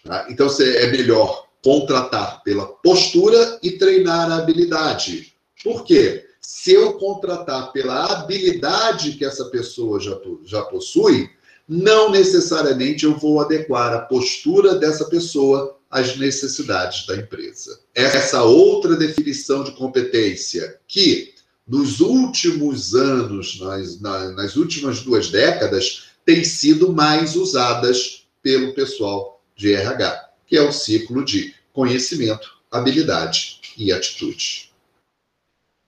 Tá? 0.04 0.26
Então 0.30 0.48
é 0.60 0.86
melhor 0.90 1.46
contratar 1.62 2.42
pela 2.42 2.66
postura 2.66 3.58
e 3.62 3.72
treinar 3.72 4.30
a 4.30 4.36
habilidade 4.36 5.30
por 5.62 5.84
quê? 5.84 6.24
Se 6.40 6.72
eu 6.72 6.94
contratar 6.94 7.72
pela 7.72 8.06
habilidade 8.06 9.12
que 9.12 9.24
essa 9.24 9.46
pessoa 9.46 10.00
já, 10.00 10.18
já 10.44 10.62
possui, 10.62 11.30
não 11.68 12.10
necessariamente 12.10 13.04
eu 13.04 13.16
vou 13.16 13.40
adequar 13.40 13.92
a 13.92 14.00
postura 14.00 14.74
dessa 14.74 15.04
pessoa 15.04 15.78
às 15.90 16.16
necessidades 16.16 17.06
da 17.06 17.16
empresa. 17.16 17.80
Essa 17.94 18.42
outra 18.42 18.96
definição 18.96 19.62
de 19.62 19.72
competência, 19.72 20.78
que 20.88 21.34
nos 21.70 22.00
últimos 22.00 22.96
anos, 22.96 23.60
nas, 23.60 24.00
nas 24.00 24.56
últimas 24.56 25.02
duas 25.02 25.30
décadas, 25.30 26.06
tem 26.24 26.42
sido 26.42 26.92
mais 26.92 27.36
usadas 27.36 28.26
pelo 28.42 28.74
pessoal 28.74 29.40
de 29.54 29.72
RH, 29.72 30.30
que 30.48 30.56
é 30.56 30.62
o 30.62 30.72
ciclo 30.72 31.24
de 31.24 31.54
conhecimento, 31.72 32.58
habilidade 32.72 33.60
e 33.76 33.92
atitude. 33.92 34.72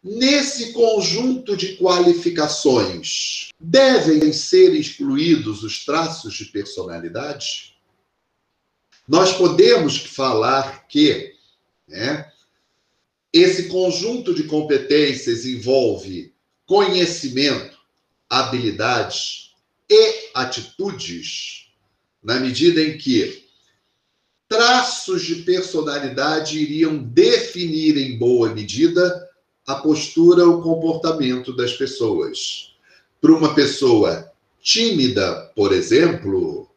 Nesse 0.04 0.72
conjunto 0.72 1.56
de 1.56 1.76
qualificações, 1.76 3.48
devem 3.58 4.32
ser 4.32 4.74
excluídos 4.74 5.64
os 5.64 5.84
traços 5.84 6.34
de 6.34 6.44
personalidade? 6.44 7.76
Nós 9.08 9.32
podemos 9.32 9.96
falar 9.96 10.86
que 10.86 11.34
né, 11.88 12.31
esse 13.32 13.68
conjunto 13.68 14.34
de 14.34 14.44
competências 14.44 15.46
envolve 15.46 16.32
conhecimento, 16.66 17.78
habilidades 18.28 19.52
e 19.88 20.30
atitudes, 20.34 21.68
na 22.22 22.38
medida 22.38 22.80
em 22.82 22.98
que 22.98 23.42
traços 24.48 25.22
de 25.22 25.36
personalidade 25.36 26.58
iriam 26.58 26.98
definir 26.98 27.96
em 27.96 28.18
boa 28.18 28.54
medida 28.54 29.28
a 29.66 29.76
postura, 29.76 30.46
o 30.46 30.60
comportamento 30.60 31.56
das 31.56 31.72
pessoas. 31.72 32.74
Para 33.20 33.32
uma 33.32 33.54
pessoa 33.54 34.30
tímida, 34.60 35.50
por 35.56 35.72
exemplo, 35.72 36.68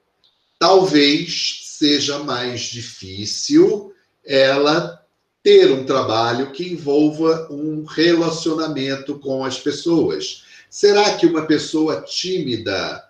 talvez 0.58 1.62
seja 1.64 2.20
mais 2.20 2.62
difícil 2.62 3.94
ela 4.24 5.05
ter 5.46 5.72
um 5.72 5.86
trabalho 5.86 6.52
que 6.52 6.74
envolva 6.74 7.48
um 7.52 7.84
relacionamento 7.84 9.20
com 9.20 9.46
as 9.46 9.60
pessoas. 9.60 10.44
Será 10.72 11.16
que 11.16 11.28
uma 11.28 11.46
pessoa 11.46 12.02
tímida 12.02 13.08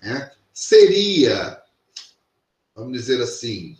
né, 0.00 0.30
seria, 0.54 1.60
vamos 2.76 2.92
dizer 2.92 3.20
assim, 3.20 3.76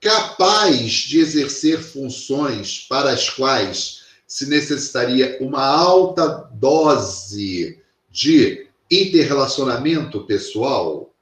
capaz 0.00 0.90
de 0.90 1.20
exercer 1.20 1.80
funções 1.80 2.84
para 2.88 3.12
as 3.12 3.30
quais 3.30 4.06
se 4.26 4.46
necessitaria 4.46 5.38
uma 5.40 5.64
alta 5.64 6.26
dose 6.52 7.80
de 8.10 8.66
interrelacionamento 8.90 10.26
pessoal? 10.26 11.14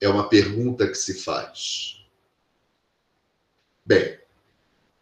É 0.00 0.08
uma 0.08 0.28
pergunta 0.28 0.88
que 0.88 0.96
se 0.96 1.22
faz. 1.22 2.04
Bem, 3.86 4.17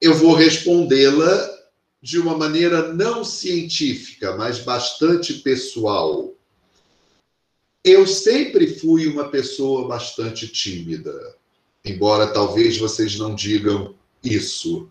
eu 0.01 0.15
vou 0.15 0.35
respondê-la 0.35 1.57
de 2.03 2.19
uma 2.19 2.37
maneira 2.37 2.93
não 2.93 3.25
científica, 3.25 4.37
mas 4.37 4.61
bastante 4.61 5.35
pessoal. 5.35 6.35
Eu 7.83 8.07
sempre 8.07 8.67
fui 8.75 9.07
uma 9.07 9.29
pessoa 9.29 9.89
bastante 9.89 10.49
tímida, 10.49 11.37
embora 11.85 12.27
talvez 12.27 12.77
vocês 12.79 13.17
não 13.17 13.35
digam 13.35 13.95
isso, 14.23 14.91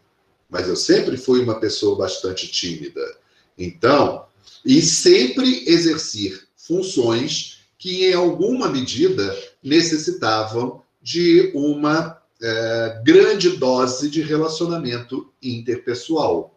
mas 0.50 0.68
eu 0.68 0.76
sempre 0.76 1.18
fui 1.18 1.42
uma 1.42 1.60
pessoa 1.60 1.98
bastante 1.98 2.48
tímida. 2.48 3.18
Então, 3.58 4.26
e 4.64 4.82
sempre 4.82 5.64
exercer 5.68 6.48
funções 6.56 7.60
que, 7.78 8.06
em 8.06 8.14
alguma 8.14 8.70
medida, 8.70 9.38
necessitavam 9.62 10.82
de 11.02 11.52
uma 11.54 12.15
é, 12.42 13.02
grande 13.04 13.52
dose 13.58 14.10
de 14.10 14.22
relacionamento 14.22 15.32
interpessoal. 15.42 16.54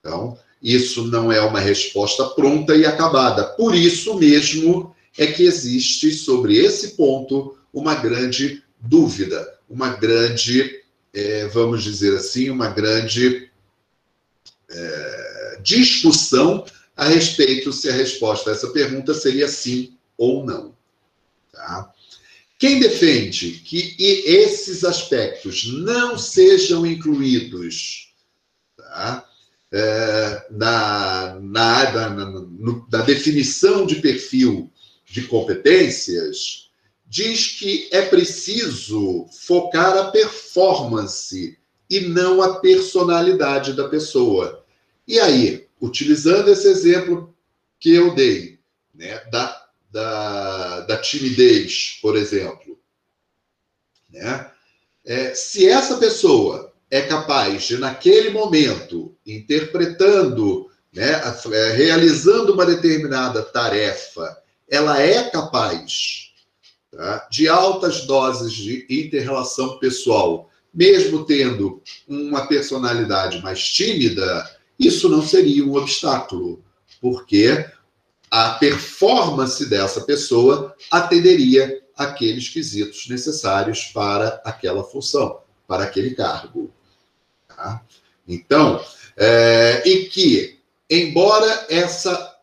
Então, 0.00 0.36
isso 0.62 1.06
não 1.06 1.30
é 1.30 1.40
uma 1.40 1.60
resposta 1.60 2.24
pronta 2.30 2.74
e 2.74 2.84
acabada. 2.84 3.44
Por 3.44 3.74
isso 3.74 4.14
mesmo 4.18 4.94
é 5.18 5.26
que 5.26 5.42
existe 5.42 6.12
sobre 6.12 6.56
esse 6.56 6.96
ponto 6.96 7.56
uma 7.72 7.94
grande 7.94 8.62
dúvida, 8.80 9.58
uma 9.68 9.90
grande, 9.90 10.82
é, 11.12 11.46
vamos 11.46 11.82
dizer 11.82 12.16
assim, 12.16 12.50
uma 12.50 12.68
grande 12.68 13.50
é, 14.70 15.58
discussão 15.62 16.64
a 16.96 17.06
respeito 17.06 17.72
se 17.72 17.88
a 17.88 17.92
resposta 17.92 18.50
a 18.50 18.52
essa 18.52 18.68
pergunta 18.70 19.14
seria 19.14 19.48
sim 19.48 19.96
ou 20.16 20.44
não. 20.44 20.74
Tá? 21.52 21.92
Quem 22.62 22.78
defende 22.78 23.60
que 23.64 23.96
esses 23.98 24.84
aspectos 24.84 25.66
não 25.82 26.16
sejam 26.16 26.86
incluídos 26.86 28.14
tá? 28.76 29.28
é, 29.72 30.46
na, 30.48 31.40
na, 31.40 32.10
na, 32.10 32.46
na 32.88 33.02
definição 33.02 33.84
de 33.84 33.96
perfil 33.96 34.70
de 35.04 35.22
competências, 35.22 36.70
diz 37.04 37.48
que 37.58 37.88
é 37.90 38.02
preciso 38.02 39.26
focar 39.40 39.98
a 39.98 40.12
performance 40.12 41.58
e 41.90 41.98
não 41.98 42.40
a 42.40 42.60
personalidade 42.60 43.72
da 43.72 43.88
pessoa. 43.88 44.64
E 45.08 45.18
aí, 45.18 45.66
utilizando 45.80 46.48
esse 46.48 46.68
exemplo 46.68 47.34
que 47.80 47.92
eu 47.92 48.14
dei, 48.14 48.60
né, 48.94 49.18
da 49.32 49.61
da, 49.92 50.80
da 50.80 50.96
timidez, 50.96 51.98
por 52.00 52.16
exemplo. 52.16 52.78
Né? 54.10 54.50
É, 55.04 55.34
se 55.34 55.68
essa 55.68 55.98
pessoa 55.98 56.72
é 56.90 57.02
capaz 57.02 57.64
de, 57.64 57.76
naquele 57.76 58.30
momento, 58.30 59.14
interpretando, 59.26 60.70
né, 60.92 61.20
é, 61.52 61.72
realizando 61.72 62.54
uma 62.54 62.64
determinada 62.64 63.42
tarefa, 63.42 64.38
ela 64.68 65.00
é 65.00 65.28
capaz 65.30 66.32
tá, 66.90 67.28
de 67.30 67.48
altas 67.48 68.06
doses 68.06 68.52
de 68.52 68.86
interrelação 68.88 69.78
pessoal, 69.78 70.50
mesmo 70.72 71.24
tendo 71.24 71.82
uma 72.08 72.46
personalidade 72.46 73.42
mais 73.42 73.62
tímida, 73.62 74.50
isso 74.78 75.08
não 75.08 75.22
seria 75.22 75.64
um 75.64 75.74
obstáculo, 75.76 76.64
porque 77.00 77.66
a 78.32 78.54
performance 78.54 79.68
dessa 79.68 80.00
pessoa 80.00 80.74
atenderia 80.90 81.82
aqueles 81.94 82.48
quesitos 82.48 83.06
necessários 83.06 83.90
para 83.92 84.40
aquela 84.42 84.82
função, 84.82 85.40
para 85.68 85.84
aquele 85.84 86.14
cargo. 86.14 86.70
Tá? 87.46 87.82
Então, 88.26 88.82
é, 89.18 89.82
e 89.86 90.06
que, 90.06 90.58
embora 90.88 91.66
essa 91.68 92.34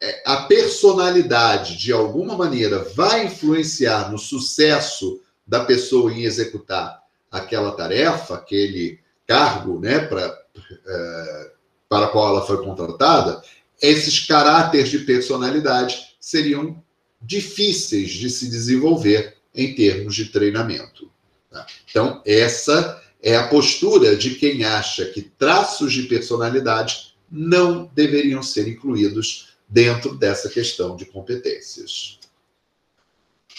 é, 0.00 0.22
a 0.24 0.42
personalidade 0.42 1.76
de 1.76 1.92
alguma 1.92 2.36
maneira 2.36 2.84
vai 2.94 3.26
influenciar 3.26 4.12
no 4.12 4.18
sucesso 4.18 5.20
da 5.44 5.64
pessoa 5.64 6.12
em 6.12 6.22
executar 6.22 7.02
aquela 7.28 7.72
tarefa, 7.72 8.36
aquele 8.36 9.00
cargo, 9.26 9.80
né, 9.80 9.98
para 9.98 10.38
é, 10.86 11.50
para 11.88 12.08
qual 12.08 12.28
ela 12.28 12.46
foi 12.46 12.62
contratada, 12.62 13.42
esses 13.80 14.20
caráteres 14.20 14.90
de 14.90 15.00
personalidade 15.00 16.16
seriam 16.20 16.82
difíceis 17.20 18.10
de 18.10 18.30
se 18.30 18.48
desenvolver 18.48 19.36
em 19.54 19.74
termos 19.74 20.14
de 20.14 20.26
treinamento. 20.26 21.10
Tá? 21.50 21.66
Então, 21.88 22.22
essa 22.24 23.02
é 23.22 23.36
a 23.36 23.48
postura 23.48 24.16
de 24.16 24.36
quem 24.36 24.64
acha 24.64 25.06
que 25.06 25.22
traços 25.22 25.92
de 25.92 26.04
personalidade 26.04 27.14
não 27.30 27.90
deveriam 27.94 28.42
ser 28.42 28.68
incluídos 28.68 29.48
dentro 29.68 30.14
dessa 30.16 30.48
questão 30.48 30.96
de 30.96 31.04
competências. 31.04 32.18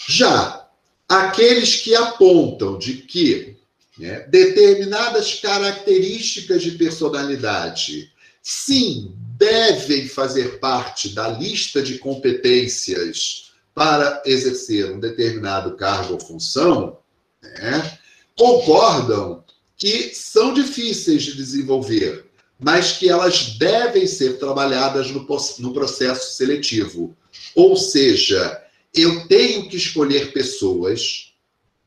Já 0.08 0.68
aqueles 1.08 1.76
que 1.76 1.94
apontam 1.94 2.78
de 2.78 2.94
que 2.94 3.56
né, 3.98 4.20
determinadas 4.28 5.34
características 5.34 6.62
de 6.62 6.72
personalidade, 6.72 8.12
sim, 8.42 9.14
devem 9.40 10.06
fazer 10.06 10.60
parte 10.60 11.08
da 11.14 11.26
lista 11.26 11.82
de 11.82 11.96
competências 11.96 13.52
para 13.74 14.22
exercer 14.26 14.92
um 14.92 15.00
determinado 15.00 15.76
cargo 15.76 16.12
ou 16.12 16.20
função, 16.20 16.98
né, 17.42 17.98
concordam 18.36 19.42
que 19.78 20.14
são 20.14 20.52
difíceis 20.52 21.22
de 21.22 21.34
desenvolver, 21.34 22.26
mas 22.58 22.92
que 22.92 23.08
elas 23.08 23.56
devem 23.56 24.06
ser 24.06 24.38
trabalhadas 24.38 25.10
no, 25.10 25.26
no 25.60 25.72
processo 25.72 26.36
seletivo. 26.36 27.16
Ou 27.56 27.74
seja, 27.78 28.62
eu 28.94 29.26
tenho 29.26 29.70
que 29.70 29.76
escolher 29.78 30.34
pessoas 30.34 31.32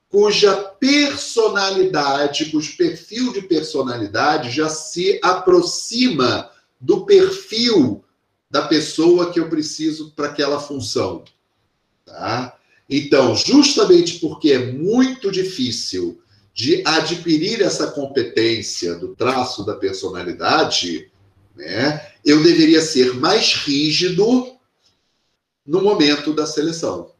cuja 0.09 0.55
personalidade, 0.55 2.45
cujo 2.45 2.75
perfil 2.77 3.31
de 3.31 3.43
personalidade 3.43 4.49
já 4.49 4.69
se 4.69 5.19
aproxima 5.21 6.51
do 6.83 7.05
perfil 7.05 8.03
da 8.51 8.63
pessoa 8.63 9.31
que 9.31 9.39
eu 9.39 9.49
preciso 9.49 10.11
para 10.11 10.27
aquela 10.27 10.59
função. 10.59 11.23
Tá? 12.05 12.59
Então, 12.89 13.33
justamente 13.35 14.19
porque 14.19 14.51
é 14.51 14.71
muito 14.73 15.31
difícil 15.31 16.21
de 16.53 16.83
adquirir 16.85 17.61
essa 17.61 17.87
competência 17.87 18.95
do 18.95 19.15
traço 19.15 19.65
da 19.65 19.75
personalidade, 19.75 21.09
né, 21.55 22.05
eu 22.23 22.43
deveria 22.43 22.81
ser 22.81 23.13
mais 23.15 23.53
rígido 23.53 24.53
no 25.65 25.81
momento 25.81 26.33
da 26.33 26.45
seleção. 26.45 27.11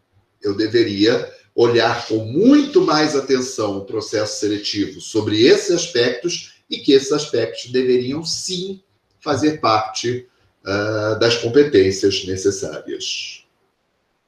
Eu 0.42 0.56
deveria 0.56 1.34
olhar 1.56 2.06
com 2.08 2.26
muito 2.26 2.82
mais 2.82 3.16
atenção 3.16 3.78
o 3.78 3.86
processo 3.86 4.40
seletivo 4.40 5.00
sobre 5.00 5.42
esses 5.42 5.72
aspectos 5.72 6.56
e 6.70 6.80
que 6.80 6.92
esses 6.92 7.12
aspectos 7.12 7.72
deveriam 7.72 8.26
sim 8.26 8.84
fazer 9.24 9.62
parte 9.62 10.28
uh, 10.64 11.18
das 11.18 11.38
competências 11.38 12.26
necessárias. 12.26 13.46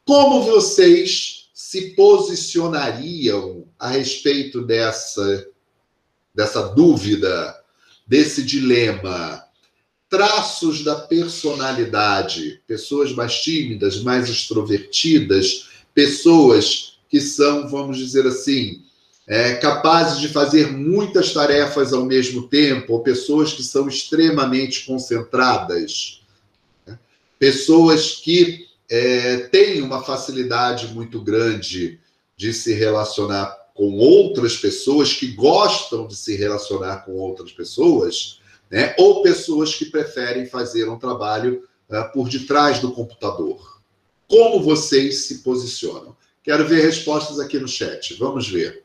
Como 0.05 0.43
vocês 0.43 1.49
se 1.53 1.95
posicionariam 1.95 3.65
a 3.77 3.89
respeito 3.89 4.61
dessa, 4.61 5.47
dessa 6.33 6.61
dúvida, 6.69 7.61
desse 8.07 8.41
dilema? 8.43 9.43
Traços 10.07 10.83
da 10.83 10.95
personalidade, 10.95 12.61
pessoas 12.65 13.11
mais 13.11 13.41
tímidas, 13.41 14.01
mais 14.01 14.29
extrovertidas, 14.29 15.69
pessoas 15.93 16.99
que 17.09 17.19
são, 17.19 17.67
vamos 17.67 17.97
dizer 17.97 18.25
assim, 18.25 18.84
é, 19.27 19.55
capazes 19.55 20.19
de 20.19 20.27
fazer 20.27 20.71
muitas 20.71 21.33
tarefas 21.33 21.93
ao 21.93 22.05
mesmo 22.05 22.47
tempo, 22.47 22.93
ou 22.93 22.99
pessoas 22.99 23.53
que 23.53 23.63
são 23.63 23.87
extremamente 23.87 24.85
concentradas, 24.85 26.21
né? 26.85 26.99
pessoas 27.39 28.15
que 28.15 28.67
é, 28.89 29.37
têm 29.47 29.81
uma 29.81 30.03
facilidade 30.03 30.87
muito 30.93 31.19
grande 31.21 31.99
de 32.37 32.53
se 32.53 32.73
relacionar 32.73 33.65
com 33.73 33.97
outras 33.97 34.55
pessoas, 34.55 35.13
que 35.13 35.27
gostam 35.27 36.07
de 36.07 36.15
se 36.15 36.35
relacionar 36.35 37.03
com 37.03 37.13
outras 37.13 37.51
pessoas, 37.51 38.39
né? 38.69 38.95
ou 38.97 39.21
pessoas 39.21 39.73
que 39.73 39.85
preferem 39.85 40.45
fazer 40.45 40.87
um 40.87 40.99
trabalho 40.99 41.63
uh, 41.89 42.11
por 42.13 42.29
detrás 42.29 42.79
do 42.79 42.91
computador. 42.91 43.81
Como 44.27 44.63
vocês 44.63 45.25
se 45.25 45.39
posicionam? 45.39 46.15
Quero 46.43 46.67
ver 46.67 46.85
respostas 46.85 47.39
aqui 47.39 47.59
no 47.59 47.67
chat. 47.67 48.13
Vamos 48.15 48.47
ver. 48.47 48.84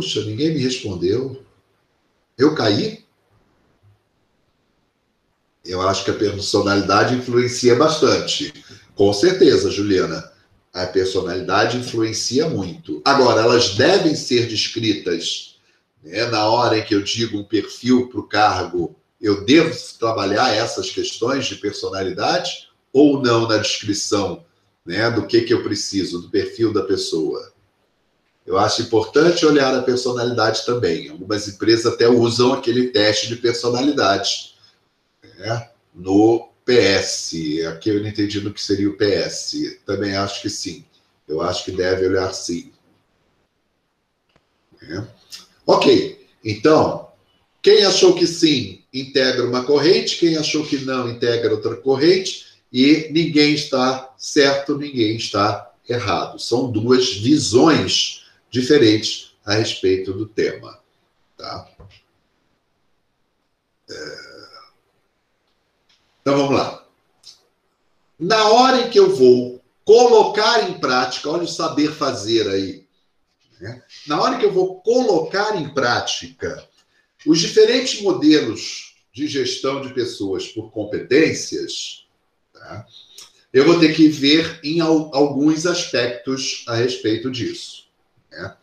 Poxa, 0.00 0.24
ninguém 0.24 0.54
me 0.54 0.60
respondeu. 0.60 1.44
Eu 2.38 2.54
caí? 2.54 3.04
Eu 5.62 5.82
acho 5.82 6.06
que 6.06 6.10
a 6.10 6.14
personalidade 6.14 7.14
influencia 7.14 7.76
bastante. 7.76 8.50
Com 8.94 9.12
certeza, 9.12 9.70
Juliana. 9.70 10.32
A 10.72 10.86
personalidade 10.86 11.76
influencia 11.76 12.48
muito. 12.48 13.02
Agora, 13.04 13.42
elas 13.42 13.74
devem 13.74 14.14
ser 14.14 14.46
descritas 14.46 15.58
né, 16.02 16.24
na 16.30 16.48
hora 16.48 16.78
em 16.78 16.82
que 16.82 16.94
eu 16.94 17.02
digo 17.02 17.36
um 17.36 17.44
perfil 17.44 18.08
para 18.08 18.20
o 18.20 18.26
cargo. 18.26 18.96
Eu 19.20 19.44
devo 19.44 19.76
trabalhar 19.98 20.54
essas 20.54 20.88
questões 20.88 21.44
de 21.44 21.56
personalidade 21.56 22.70
ou 22.90 23.20
não 23.22 23.46
na 23.46 23.58
descrição 23.58 24.46
né, 24.86 25.10
do 25.10 25.26
que, 25.26 25.42
que 25.42 25.52
eu 25.52 25.62
preciso, 25.62 26.22
do 26.22 26.30
perfil 26.30 26.72
da 26.72 26.84
pessoa? 26.84 27.52
Eu 28.50 28.58
acho 28.58 28.82
importante 28.82 29.46
olhar 29.46 29.72
a 29.72 29.80
personalidade 29.80 30.66
também. 30.66 31.08
Algumas 31.08 31.46
empresas 31.46 31.86
até 31.86 32.08
usam 32.08 32.52
aquele 32.52 32.88
teste 32.88 33.28
de 33.28 33.36
personalidade 33.36 34.56
né, 35.38 35.68
no 35.94 36.48
PS. 36.64 37.32
Aqui 37.68 37.90
eu 37.90 38.00
não 38.00 38.08
entendi 38.08 38.40
no 38.40 38.52
que 38.52 38.60
seria 38.60 38.90
o 38.90 38.96
PS. 38.96 39.78
Também 39.86 40.16
acho 40.16 40.42
que 40.42 40.50
sim. 40.50 40.84
Eu 41.28 41.40
acho 41.40 41.64
que 41.64 41.70
deve 41.70 42.08
olhar 42.08 42.32
sim. 42.32 42.72
É. 44.82 45.04
Ok, 45.64 46.26
então, 46.44 47.08
quem 47.62 47.84
achou 47.84 48.16
que 48.16 48.26
sim, 48.26 48.82
integra 48.92 49.44
uma 49.44 49.62
corrente, 49.62 50.16
quem 50.18 50.36
achou 50.36 50.66
que 50.66 50.78
não, 50.78 51.08
integra 51.08 51.54
outra 51.54 51.76
corrente, 51.76 52.46
e 52.72 53.06
ninguém 53.12 53.54
está 53.54 54.12
certo, 54.18 54.76
ninguém 54.76 55.14
está 55.14 55.70
errado. 55.88 56.40
São 56.40 56.68
duas 56.68 57.14
visões 57.14 58.19
diferentes 58.50 59.36
a 59.44 59.54
respeito 59.54 60.12
do 60.12 60.26
tema. 60.26 60.80
Tá? 61.36 61.68
É... 63.90 64.30
Então 66.20 66.36
vamos 66.36 66.52
lá. 66.52 66.86
Na 68.18 68.48
hora 68.50 68.82
em 68.82 68.90
que 68.90 68.98
eu 68.98 69.14
vou 69.14 69.60
colocar 69.84 70.68
em 70.68 70.78
prática, 70.78 71.30
olha 71.30 71.44
o 71.44 71.48
saber 71.48 71.92
fazer 71.92 72.48
aí. 72.48 72.86
Né? 73.60 73.82
Na 74.06 74.20
hora 74.20 74.38
que 74.38 74.44
eu 74.44 74.52
vou 74.52 74.80
colocar 74.82 75.56
em 75.56 75.72
prática 75.72 76.68
os 77.26 77.40
diferentes 77.40 78.00
modelos 78.02 78.94
de 79.12 79.26
gestão 79.26 79.80
de 79.80 79.92
pessoas 79.92 80.48
por 80.48 80.70
competências, 80.70 82.06
tá? 82.52 82.86
eu 83.52 83.64
vou 83.64 83.80
ter 83.80 83.94
que 83.94 84.08
ver 84.08 84.60
em 84.62 84.80
alguns 84.80 85.66
aspectos 85.66 86.64
a 86.68 86.74
respeito 86.74 87.30
disso. 87.30 87.89
Né? 88.30 88.54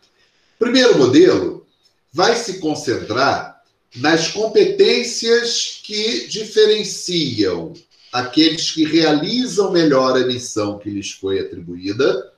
Primeiro 0.58 0.98
modelo 0.98 1.66
vai 2.12 2.34
se 2.36 2.58
concentrar 2.58 3.62
nas 3.96 4.28
competências 4.28 5.80
que 5.82 6.26
diferenciam 6.26 7.72
aqueles 8.12 8.70
que 8.70 8.84
realizam 8.84 9.70
melhor 9.70 10.16
a 10.16 10.26
missão 10.26 10.78
que 10.78 10.90
lhes 10.90 11.10
foi 11.10 11.40
atribuída 11.40 12.32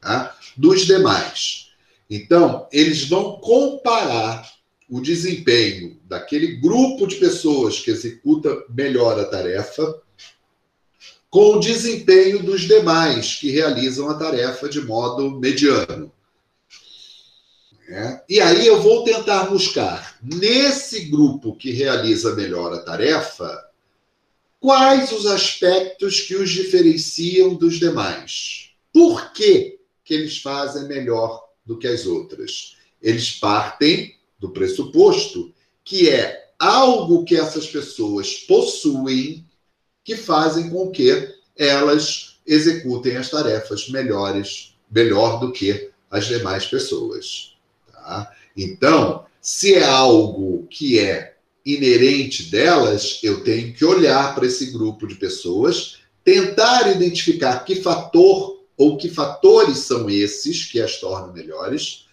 tá? 0.00 0.36
dos 0.56 0.84
demais. 0.86 1.70
Então, 2.08 2.68
eles 2.70 3.08
vão 3.08 3.38
comparar 3.38 4.48
o 4.88 5.00
desempenho 5.00 5.98
daquele 6.04 6.56
grupo 6.56 7.06
de 7.06 7.16
pessoas 7.16 7.80
que 7.80 7.90
executa 7.90 8.64
melhor 8.68 9.18
a 9.18 9.24
tarefa 9.24 10.00
com 11.30 11.56
o 11.56 11.60
desempenho 11.60 12.42
dos 12.42 12.62
demais 12.62 13.34
que 13.34 13.50
realizam 13.50 14.08
a 14.08 14.14
tarefa 14.14 14.68
de 14.68 14.80
modo 14.80 15.40
mediano. 15.40 16.12
É. 17.88 18.22
E 18.28 18.40
aí 18.40 18.66
eu 18.66 18.80
vou 18.80 19.04
tentar 19.04 19.44
buscar 19.44 20.18
nesse 20.22 21.00
grupo 21.06 21.54
que 21.54 21.70
realiza 21.70 22.34
melhor 22.34 22.72
a 22.72 22.78
tarefa 22.78 23.62
quais 24.58 25.12
os 25.12 25.26
aspectos 25.26 26.20
que 26.20 26.34
os 26.34 26.50
diferenciam 26.50 27.54
dos 27.54 27.78
demais. 27.78 28.70
Por 28.90 29.32
que, 29.32 29.78
que 30.02 30.14
eles 30.14 30.38
fazem 30.38 30.88
melhor 30.88 31.44
do 31.66 31.78
que 31.78 31.86
as 31.86 32.06
outras? 32.06 32.76
Eles 33.02 33.32
partem 33.32 34.16
do 34.38 34.50
pressuposto 34.50 35.52
que 35.84 36.08
é 36.08 36.48
algo 36.58 37.24
que 37.24 37.36
essas 37.36 37.66
pessoas 37.66 38.32
possuem 38.34 39.46
que 40.02 40.16
fazem 40.16 40.70
com 40.70 40.90
que 40.90 41.34
elas 41.56 42.38
executem 42.46 43.16
as 43.16 43.28
tarefas 43.28 43.88
melhores, 43.88 44.74
melhor 44.90 45.40
do 45.40 45.52
que 45.52 45.90
as 46.10 46.26
demais 46.26 46.66
pessoas. 46.66 47.53
Tá? 48.04 48.30
Então, 48.54 49.24
se 49.40 49.74
é 49.74 49.84
algo 49.84 50.66
que 50.68 50.98
é 50.98 51.36
inerente 51.64 52.50
delas, 52.50 53.18
eu 53.22 53.42
tenho 53.42 53.72
que 53.72 53.84
olhar 53.84 54.34
para 54.34 54.46
esse 54.46 54.66
grupo 54.66 55.06
de 55.06 55.14
pessoas, 55.14 56.00
tentar 56.22 56.90
identificar 56.90 57.64
que 57.64 57.76
fator 57.76 58.62
ou 58.76 58.98
que 58.98 59.08
fatores 59.08 59.78
são 59.78 60.10
esses 60.10 60.66
que 60.66 60.80
as 60.80 61.00
tornam 61.00 61.32
melhores, 61.32 62.06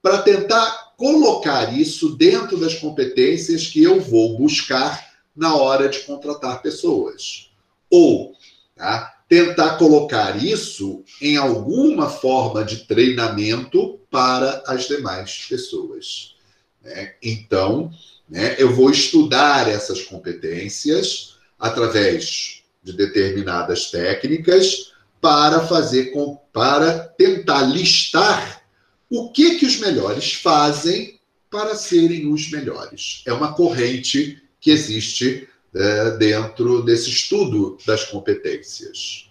para 0.00 0.22
tentar 0.22 0.94
colocar 0.96 1.78
isso 1.78 2.16
dentro 2.16 2.56
das 2.58 2.74
competências 2.74 3.66
que 3.66 3.82
eu 3.82 4.00
vou 4.00 4.38
buscar 4.38 5.12
na 5.36 5.54
hora 5.56 5.88
de 5.88 6.00
contratar 6.00 6.62
pessoas. 6.62 7.50
Ou 7.90 8.32
tá, 8.74 9.13
tentar 9.28 9.76
colocar 9.76 10.42
isso 10.42 11.02
em 11.20 11.36
alguma 11.36 12.08
forma 12.08 12.64
de 12.64 12.86
treinamento 12.86 13.98
para 14.10 14.62
as 14.66 14.86
demais 14.86 15.46
pessoas. 15.48 16.36
Né? 16.82 17.14
Então, 17.22 17.90
né, 18.28 18.56
eu 18.58 18.74
vou 18.74 18.90
estudar 18.90 19.68
essas 19.68 20.02
competências 20.02 21.36
através 21.58 22.62
de 22.82 22.92
determinadas 22.92 23.90
técnicas 23.90 24.92
para 25.20 25.66
fazer 25.66 26.12
com, 26.12 26.36
para 26.52 26.98
tentar 26.98 27.62
listar 27.62 28.62
o 29.08 29.30
que 29.30 29.56
que 29.56 29.64
os 29.64 29.78
melhores 29.78 30.34
fazem 30.34 31.18
para 31.50 31.74
serem 31.74 32.30
os 32.30 32.50
melhores. 32.50 33.22
É 33.24 33.32
uma 33.32 33.54
corrente 33.54 34.42
que 34.60 34.70
existe 34.70 35.48
é, 35.74 36.10
dentro 36.12 36.82
desse 36.82 37.10
estudo 37.10 37.76
das 37.86 38.04
competências. 38.04 39.28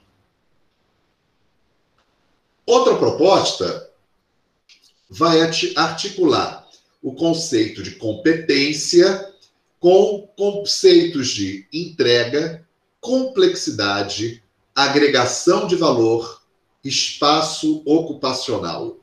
Outra 2.66 2.96
proposta 2.96 3.90
vai 5.10 5.42
articular 5.76 6.68
o 7.02 7.14
conceito 7.14 7.84
de 7.84 7.92
competência 7.92 9.34
com 9.80 10.28
conceitos 10.38 11.30
de 11.30 11.68
entrega, 11.72 12.66
complexidade, 13.02 14.42
agregação 14.74 15.68
de 15.68 15.76
valor, 15.76 16.42
espaço 16.84 17.84
ocupacional. 17.86 18.98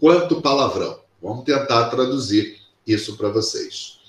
Quanto 0.00 0.40
palavrão. 0.40 1.00
Vamos 1.22 1.44
tentar 1.44 1.90
traduzir 1.90 2.58
isso 2.86 3.16
para 3.16 3.28
vocês. 3.28 4.00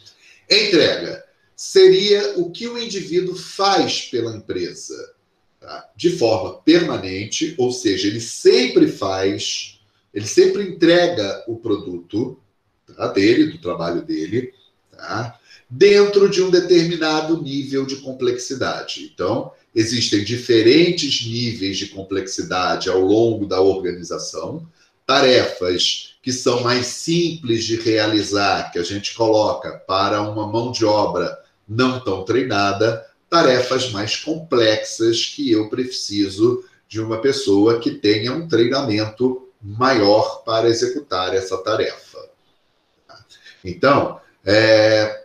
Entrega 0.49 1.23
seria 1.55 2.39
o 2.39 2.51
que 2.51 2.67
o 2.67 2.77
indivíduo 2.77 3.35
faz 3.35 4.01
pela 4.01 4.35
empresa, 4.35 5.13
tá? 5.59 5.89
de 5.95 6.09
forma 6.11 6.55
permanente, 6.61 7.55
ou 7.57 7.71
seja, 7.71 8.07
ele 8.07 8.21
sempre 8.21 8.87
faz, 8.87 9.79
ele 10.13 10.27
sempre 10.27 10.63
entrega 10.63 11.43
o 11.47 11.57
produto 11.57 12.39
tá? 12.95 13.07
dele, 13.07 13.51
do 13.51 13.57
trabalho 13.59 14.01
dele, 14.01 14.53
tá? 14.91 15.39
dentro 15.69 16.29
de 16.29 16.41
um 16.41 16.49
determinado 16.49 17.41
nível 17.41 17.85
de 17.85 17.97
complexidade. 17.97 19.11
Então, 19.13 19.51
existem 19.73 20.23
diferentes 20.23 21.25
níveis 21.25 21.77
de 21.77 21.87
complexidade 21.87 22.89
ao 22.89 23.01
longo 23.01 23.45
da 23.45 23.59
organização, 23.59 24.67
tarefas 25.05 26.15
que 26.21 26.31
são 26.31 26.61
mais 26.61 26.87
simples 26.87 27.65
de 27.65 27.75
realizar, 27.75 28.71
que 28.71 28.79
a 28.79 28.83
gente 28.83 29.13
coloca 29.13 29.71
para 29.79 30.21
uma 30.21 30.47
mão 30.47 30.71
de 30.71 30.85
obra 30.85 31.42
não 31.67 31.99
tão 31.99 32.23
treinada, 32.23 33.05
tarefas 33.29 33.91
mais 33.91 34.15
complexas 34.15 35.25
que 35.25 35.51
eu 35.51 35.69
preciso 35.69 36.63
de 36.87 37.01
uma 37.01 37.19
pessoa 37.19 37.79
que 37.79 37.91
tenha 37.91 38.31
um 38.31 38.47
treinamento 38.47 39.49
maior 39.61 40.43
para 40.43 40.67
executar 40.67 41.33
essa 41.33 41.57
tarefa. 41.57 42.19
Então, 43.63 44.19
é, 44.45 45.23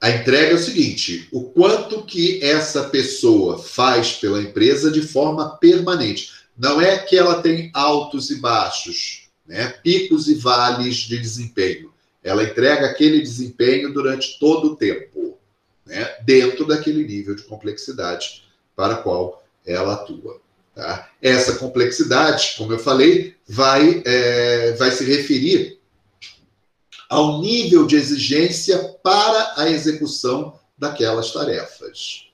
a 0.00 0.10
entrega 0.10 0.52
é 0.52 0.54
o 0.54 0.58
seguinte: 0.58 1.28
o 1.32 1.44
quanto 1.44 2.02
que 2.02 2.42
essa 2.42 2.84
pessoa 2.84 3.58
faz 3.58 4.12
pela 4.12 4.42
empresa 4.42 4.90
de 4.90 5.00
forma 5.00 5.56
permanente. 5.56 6.42
Não 6.58 6.82
é 6.82 6.98
que 6.98 7.16
ela 7.16 7.40
tem 7.40 7.70
altos 7.72 8.30
e 8.30 8.36
baixos, 8.36 9.28
né? 9.46 9.68
picos 9.82 10.28
e 10.28 10.34
vales 10.34 10.96
de 10.96 11.18
desempenho. 11.18 11.90
Ela 12.22 12.44
entrega 12.44 12.86
aquele 12.86 13.22
desempenho 13.22 13.92
durante 13.92 14.38
todo 14.38 14.72
o 14.72 14.76
tempo 14.76 15.38
né, 15.84 16.16
dentro 16.22 16.66
daquele 16.66 17.04
nível 17.04 17.34
de 17.34 17.42
complexidade 17.42 18.44
para 18.74 18.96
qual 18.96 19.44
ela 19.66 19.94
atua. 19.94 20.40
Tá? 20.74 21.10
Essa 21.20 21.56
complexidade, 21.56 22.54
como 22.56 22.72
eu 22.72 22.78
falei, 22.78 23.36
vai, 23.46 24.02
é, 24.04 24.72
vai 24.72 24.90
se 24.90 25.04
referir 25.04 25.78
ao 27.08 27.40
nível 27.40 27.86
de 27.86 27.96
exigência 27.96 28.96
para 29.02 29.54
a 29.58 29.68
execução 29.68 30.58
daquelas 30.78 31.30
tarefas. 31.30 32.26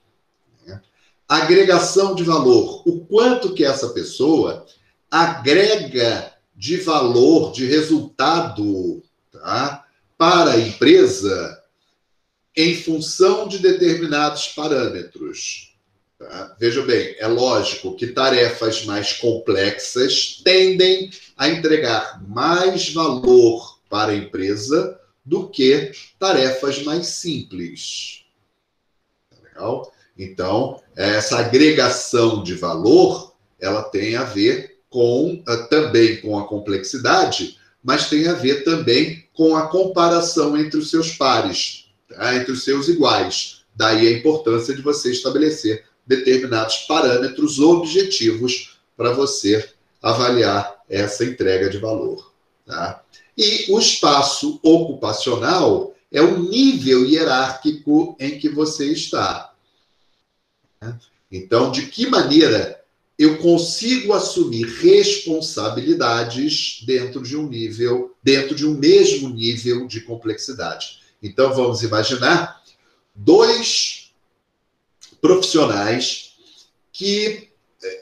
Agregação 1.29 2.15
de 2.15 2.23
valor. 2.23 2.83
O 2.87 3.05
quanto 3.05 3.53
que 3.53 3.63
essa 3.63 3.91
pessoa 3.91 4.65
agrega 5.11 6.33
de 6.57 6.79
valor, 6.79 7.53
de 7.53 7.67
resultado, 7.67 9.03
tá? 9.31 9.85
para 10.17 10.53
a 10.53 10.61
empresa 10.61 11.58
em 12.59 12.75
função 12.75 13.47
de 13.47 13.61
determinados 13.61 14.49
parâmetros. 14.49 15.77
Tá? 16.19 16.57
Veja 16.59 16.83
bem, 16.83 17.15
é 17.21 17.29
lógico 17.29 17.95
que 17.95 18.09
tarefas 18.09 18.85
mais 18.85 19.13
complexas 19.13 20.43
tendem 20.43 21.09
a 21.37 21.49
entregar 21.49 22.21
mais 22.27 22.93
valor 22.93 23.79
para 23.89 24.11
a 24.11 24.17
empresa 24.17 24.99
do 25.25 25.49
que 25.49 25.93
tarefas 26.19 26.83
mais 26.83 27.07
simples. 27.07 28.25
Tá 29.31 29.37
legal? 29.41 29.93
Então, 30.19 30.83
essa 30.97 31.39
agregação 31.39 32.43
de 32.43 32.55
valor, 32.55 33.37
ela 33.61 33.85
tem 33.85 34.17
a 34.17 34.25
ver 34.25 34.81
com 34.91 35.45
eh, 35.47 35.57
também 35.71 36.21
com 36.21 36.37
a 36.37 36.49
complexidade, 36.49 37.57
mas 37.81 38.11
tem 38.11 38.27
a 38.27 38.33
ver 38.33 38.65
também 38.65 39.29
com 39.33 39.55
a 39.55 39.69
comparação 39.69 40.59
entre 40.59 40.81
os 40.81 40.91
seus 40.91 41.13
pares, 41.13 41.88
tá? 42.09 42.37
entre 42.37 42.53
os 42.53 42.65
seus 42.65 42.89
iguais. 42.89 43.63
Daí 43.75 44.09
a 44.09 44.19
importância 44.19 44.75
de 44.75 44.83
você 44.83 45.13
estabelecer 45.13 45.85
determinados 46.07 46.79
parâmetros 46.89 47.61
objetivos 47.61 48.79
para 48.97 49.13
você 49.13 49.69
avaliar 50.03 50.79
essa 50.89 51.25
entrega 51.25 51.69
de 51.69 51.79
valor. 51.79 52.33
Tá? 52.67 53.03
E 53.37 53.71
o 53.71 53.79
espaço 53.79 54.59
ocupacional 54.63 55.95
é 56.11 56.23
o 56.23 56.39
nível 56.39 57.05
hierárquico 57.05 58.17
em 58.19 58.39
que 58.39 58.49
você 58.49 58.91
está. 58.91 59.53
Então, 61.31 61.71
de 61.71 61.87
que 61.87 62.07
maneira 62.07 62.83
eu 63.19 63.39
consigo 63.39 64.13
assumir 64.13 64.67
responsabilidades 64.81 66.83
dentro 66.87 67.23
de 67.23 67.37
um 67.37 67.49
nível, 67.49 68.15
dentro 68.23 68.55
de 68.55 68.65
um 68.65 68.75
mesmo 68.75 69.29
nível 69.29 69.89
de 69.89 70.03
complexidade. 70.03 71.01
Então 71.23 71.55
vamos 71.55 71.83
imaginar 71.83 72.63
dois 73.15 74.13
profissionais 75.21 76.33
que 76.93 77.49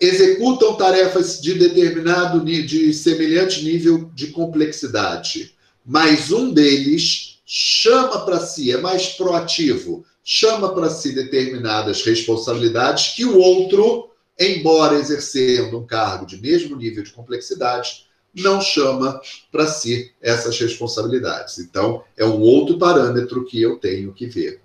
executam 0.01 0.77
tarefas 0.77 1.41
de 1.41 1.55
determinado 1.55 2.45
de 2.45 2.93
semelhante 2.93 3.63
nível 3.63 4.11
de 4.15 4.29
complexidade, 4.29 5.55
mas 5.85 6.33
um 6.33 6.53
deles 6.53 7.41
chama 7.45 8.25
para 8.25 8.41
si, 8.41 8.73
é 8.73 8.77
mais 8.77 9.11
proativo, 9.11 10.05
chama 10.25 10.75
para 10.75 10.91
si 10.91 11.15
determinadas 11.15 12.03
responsabilidades 12.03 13.15
que 13.15 13.25
o 13.25 13.39
outro 13.39 14.11
embora 14.39 14.99
exercendo 14.99 15.79
um 15.79 15.87
cargo 15.87 16.27
de 16.27 16.41
mesmo 16.41 16.77
nível 16.77 17.03
de 17.03 17.13
complexidade, 17.13 18.06
não 18.37 18.61
chama 18.61 19.21
para 19.51 19.67
si 19.67 20.13
essas 20.21 20.59
responsabilidades. 20.59 21.59
Então, 21.59 22.05
é 22.17 22.25
um 22.25 22.41
outro 22.41 22.79
parâmetro 22.79 23.45
que 23.47 23.61
eu 23.61 23.79
tenho 23.79 24.13
que 24.13 24.27
ver. 24.27 24.61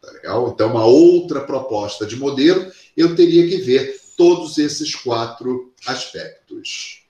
Tá 0.00 0.10
legal? 0.10 0.50
Então, 0.50 0.70
uma 0.70 0.84
outra 0.84 1.40
proposta 1.40 2.06
de 2.06 2.16
modelo, 2.16 2.70
eu 2.96 3.16
teria 3.16 3.48
que 3.48 3.56
ver 3.56 3.98
todos 4.16 4.58
esses 4.58 4.94
quatro 4.94 5.72
aspectos. 5.86 7.04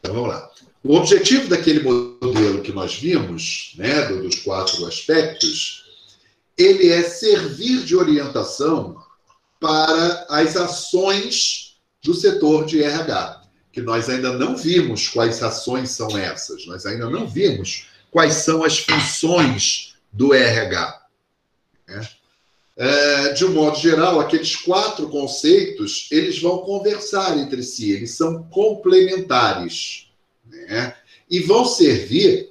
Então, 0.00 0.14
vamos 0.14 0.28
lá. 0.28 0.50
O 0.84 0.96
objetivo 0.96 1.48
daquele 1.48 1.80
modelo 1.80 2.60
que 2.60 2.72
nós 2.72 2.94
vimos, 2.96 3.72
né, 3.76 4.02
dos 4.06 4.40
quatro 4.40 4.84
aspectos, 4.84 5.84
ele 6.58 6.88
é 6.88 7.02
servir 7.04 7.84
de 7.84 7.96
orientação 7.96 9.00
para 9.60 10.26
as 10.28 10.56
ações 10.56 11.61
do 12.02 12.14
setor 12.14 12.66
de 12.66 12.82
RH, 12.82 13.42
que 13.72 13.80
nós 13.80 14.08
ainda 14.08 14.32
não 14.32 14.56
vimos 14.56 15.08
quais 15.08 15.42
ações 15.42 15.90
são 15.90 16.16
essas, 16.18 16.66
nós 16.66 16.84
ainda 16.84 17.08
não 17.08 17.26
vimos 17.26 17.86
quais 18.10 18.34
são 18.34 18.62
as 18.64 18.78
funções 18.78 19.94
do 20.12 20.34
RH. 20.34 21.02
Né? 21.88 22.08
É, 22.76 23.32
de 23.32 23.44
um 23.44 23.52
modo 23.52 23.78
geral, 23.78 24.20
aqueles 24.20 24.56
quatro 24.56 25.08
conceitos 25.08 26.08
eles 26.10 26.40
vão 26.40 26.58
conversar 26.58 27.38
entre 27.38 27.62
si, 27.62 27.92
eles 27.92 28.12
são 28.12 28.42
complementares 28.44 30.10
né? 30.44 30.94
e 31.30 31.40
vão 31.40 31.64
servir 31.64 32.50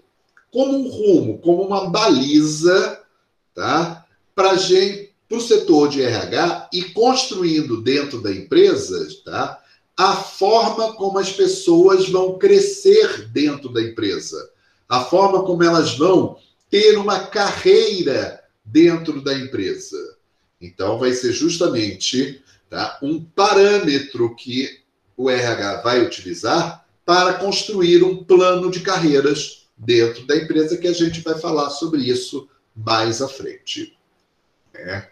como 0.52 0.78
um 0.78 0.90
rumo, 0.90 1.40
como 1.40 1.64
uma 1.64 1.90
baliza 1.90 3.02
tá? 3.54 4.06
para 4.34 4.56
o 5.38 5.42
setor 5.42 5.90
de 5.90 6.02
RH 6.02 6.70
e 6.74 6.84
construindo 6.84 7.82
dentro 7.82 8.22
da 8.22 8.32
empresa 8.32 9.08
tá? 9.24 9.62
a 9.98 10.16
forma 10.16 10.94
como 10.94 11.20
as 11.20 11.32
pessoas 11.32 12.10
vão 12.10 12.38
crescer 12.38 13.28
dentro 13.30 13.70
da 13.70 13.82
empresa, 13.82 14.50
a 14.90 15.04
forma 15.04 15.44
como 15.44 15.64
elas 15.64 15.98
vão 15.98 16.38
ter 16.70 16.98
uma 16.98 17.20
carreira 17.28 18.42
dentro 18.66 19.22
da 19.22 19.34
empresa. 19.34 19.98
Então, 20.60 20.98
vai 20.98 21.14
ser 21.14 21.34
justamente 21.34 22.42
tá, 22.70 22.98
um 23.02 23.24
parâmetro 23.24 24.36
que 24.36 24.82
o 25.18 25.30
RH 25.30 25.82
vai 25.82 26.02
utilizar 26.02 26.86
para 27.06 27.34
construir 27.34 28.04
um 28.04 28.24
plano 28.24 28.72
de 28.72 28.80
carreiras 28.80 29.68
dentro 29.78 30.26
da 30.26 30.36
empresa, 30.36 30.78
que 30.78 30.88
a 30.88 30.94
gente 30.94 31.22
vai 31.22 31.38
falar 31.38 31.70
sobre 31.70 32.02
isso 32.02 32.48
mais 32.76 33.22
à 33.22 33.28
frente. 33.28 33.98
Né? 34.74 35.11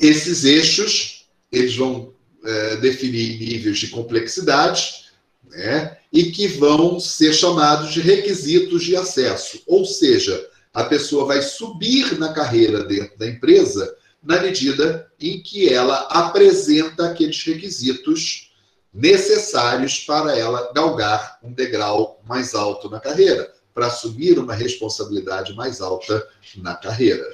Esses 0.00 0.44
eixos 0.44 1.26
eles 1.52 1.76
vão 1.76 2.14
é, 2.42 2.76
definir 2.76 3.38
níveis 3.38 3.78
de 3.78 3.88
complexidade 3.88 5.04
né? 5.44 5.98
e 6.12 6.30
que 6.30 6.48
vão 6.48 6.98
ser 6.98 7.34
chamados 7.34 7.92
de 7.92 8.00
requisitos 8.00 8.82
de 8.82 8.96
acesso. 8.96 9.62
Ou 9.66 9.84
seja, 9.84 10.48
a 10.72 10.84
pessoa 10.84 11.26
vai 11.26 11.42
subir 11.42 12.18
na 12.18 12.32
carreira 12.32 12.84
dentro 12.84 13.18
da 13.18 13.26
empresa 13.26 13.94
na 14.22 14.40
medida 14.40 15.10
em 15.18 15.42
que 15.42 15.72
ela 15.72 15.96
apresenta 16.10 17.06
aqueles 17.06 17.42
requisitos 17.42 18.52
necessários 18.92 20.00
para 20.00 20.36
ela 20.36 20.72
galgar 20.74 21.38
um 21.42 21.52
degrau 21.52 22.20
mais 22.26 22.54
alto 22.54 22.90
na 22.90 23.00
carreira 23.00 23.52
para 23.72 23.86
assumir 23.86 24.38
uma 24.38 24.54
responsabilidade 24.54 25.54
mais 25.54 25.80
alta 25.80 26.26
na 26.56 26.74
carreira. 26.74 27.24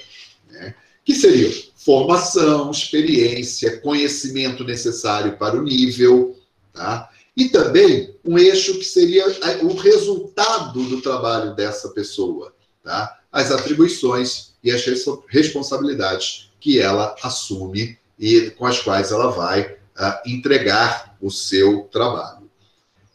Né? 0.48 0.74
Que 1.04 1.14
seria 1.14 1.48
formação, 1.86 2.68
experiência, 2.72 3.80
conhecimento 3.80 4.64
necessário 4.64 5.38
para 5.38 5.56
o 5.56 5.62
nível, 5.62 6.36
tá? 6.72 7.08
e 7.36 7.48
também 7.48 8.12
um 8.24 8.36
eixo 8.36 8.76
que 8.76 8.84
seria 8.84 9.24
o 9.62 9.72
resultado 9.76 10.82
do 10.82 11.00
trabalho 11.00 11.54
dessa 11.54 11.90
pessoa, 11.90 12.52
tá? 12.82 13.20
as 13.30 13.52
atribuições 13.52 14.54
e 14.64 14.72
as 14.72 14.84
responsabilidades 15.28 16.50
que 16.58 16.80
ela 16.80 17.14
assume 17.22 17.96
e 18.18 18.50
com 18.50 18.66
as 18.66 18.80
quais 18.80 19.12
ela 19.12 19.30
vai 19.30 19.76
uh, 19.96 20.28
entregar 20.28 21.16
o 21.22 21.30
seu 21.30 21.82
trabalho. 21.92 22.50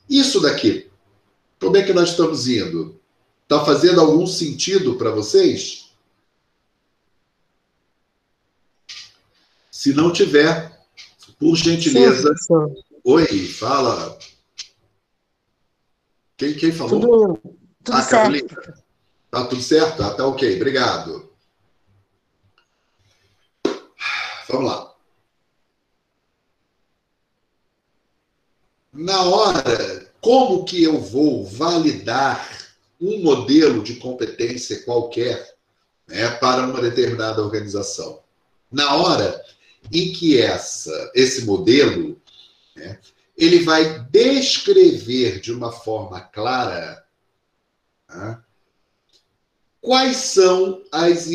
Isso 0.10 0.40
daqui, 0.40 0.88
como 1.60 1.76
é 1.76 1.84
que 1.84 1.92
nós 1.92 2.12
estamos 2.12 2.48
indo? 2.48 2.98
Está 3.44 3.66
fazendo 3.66 4.00
algum 4.00 4.26
sentido 4.26 4.96
para 4.96 5.12
vocês? 5.12 5.81
Se 9.82 9.96
não 9.96 10.14
tiver, 10.14 10.80
por 11.40 11.56
gentileza. 11.56 12.36
Sim, 12.38 12.54
Oi, 13.04 13.48
fala. 13.48 14.16
Quem, 16.38 16.54
quem 16.54 16.72
falou? 16.72 17.02
Tudo, 17.02 17.58
tudo 17.84 17.98
ah, 17.98 18.04
certo. 18.04 18.56
Tá 19.32 19.44
tudo 19.48 19.60
certo? 19.60 20.04
Ah, 20.04 20.14
tá 20.14 20.28
ok, 20.28 20.56
obrigado. 20.56 21.34
Vamos 24.50 24.72
lá. 24.72 24.94
Na 28.94 29.24
hora, 29.24 30.14
como 30.22 30.64
que 30.64 30.84
eu 30.84 31.02
vou 31.02 31.44
validar 31.44 32.72
um 33.02 33.24
modelo 33.24 33.82
de 33.82 33.96
competência 33.96 34.84
qualquer 34.84 35.56
né, 36.08 36.30
para 36.36 36.68
uma 36.68 36.80
determinada 36.80 37.42
organização. 37.42 38.22
Na 38.72 38.96
hora 38.96 39.44
em 39.92 40.12
que 40.12 40.40
essa, 40.40 41.12
esse 41.16 41.46
modelo 41.46 42.20
né, 42.76 43.00
ele 43.38 43.60
vai 43.60 44.06
descrever 44.12 45.40
de 45.40 45.52
uma 45.52 45.72
forma 45.72 46.20
clara 46.20 47.04
né, 48.10 48.40
quais 49.80 50.18
são 50.18 50.84
as 50.92 51.28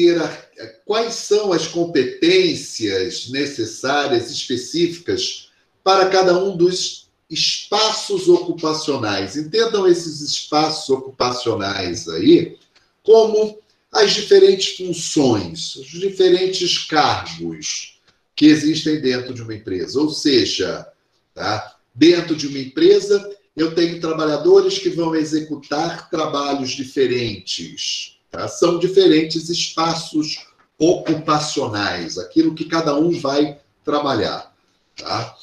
quais 0.85 1.15
são 1.15 1.53
as 1.53 1.67
competências 1.67 3.29
necessárias 3.29 4.31
específicas 4.31 5.51
para 5.83 6.09
cada 6.09 6.39
um 6.39 6.57
dos 6.57 7.11
espaços 7.29 8.29
ocupacionais. 8.29 9.37
Entendam 9.37 9.87
esses 9.87 10.21
espaços 10.21 10.89
ocupacionais 10.89 12.09
aí 12.09 12.57
como 13.03 13.59
as 13.93 14.13
diferentes 14.13 14.77
funções, 14.77 15.77
os 15.77 15.89
diferentes 15.89 16.79
cargos 16.87 17.96
que 18.37 18.47
existem 18.47 19.01
dentro 19.01 19.33
de 19.33 19.43
uma 19.43 19.55
empresa. 19.55 19.99
Ou 19.99 20.11
seja, 20.11 20.87
tá? 21.35 21.75
dentro 21.95 22.37
de 22.37 22.47
uma 22.47 22.59
empresa, 22.59 23.35
eu 23.57 23.75
tenho 23.75 24.01
trabalhadores 24.01 24.79
que 24.79 24.91
vão 24.91 25.17
executar 25.17 26.11
trabalhos 26.11 26.73
diferentes. 26.73 28.19
Tá? 28.31 28.47
São 28.47 28.79
diferentes 28.79 29.49
espaços 29.49 30.47
ocupacionais, 30.79 32.19
aquilo 32.19 32.55
que 32.55 32.67
cada 32.67 32.95
um 32.95 33.19
vai 33.19 33.59
trabalhar. 33.83 34.55
Tá? 34.95 35.35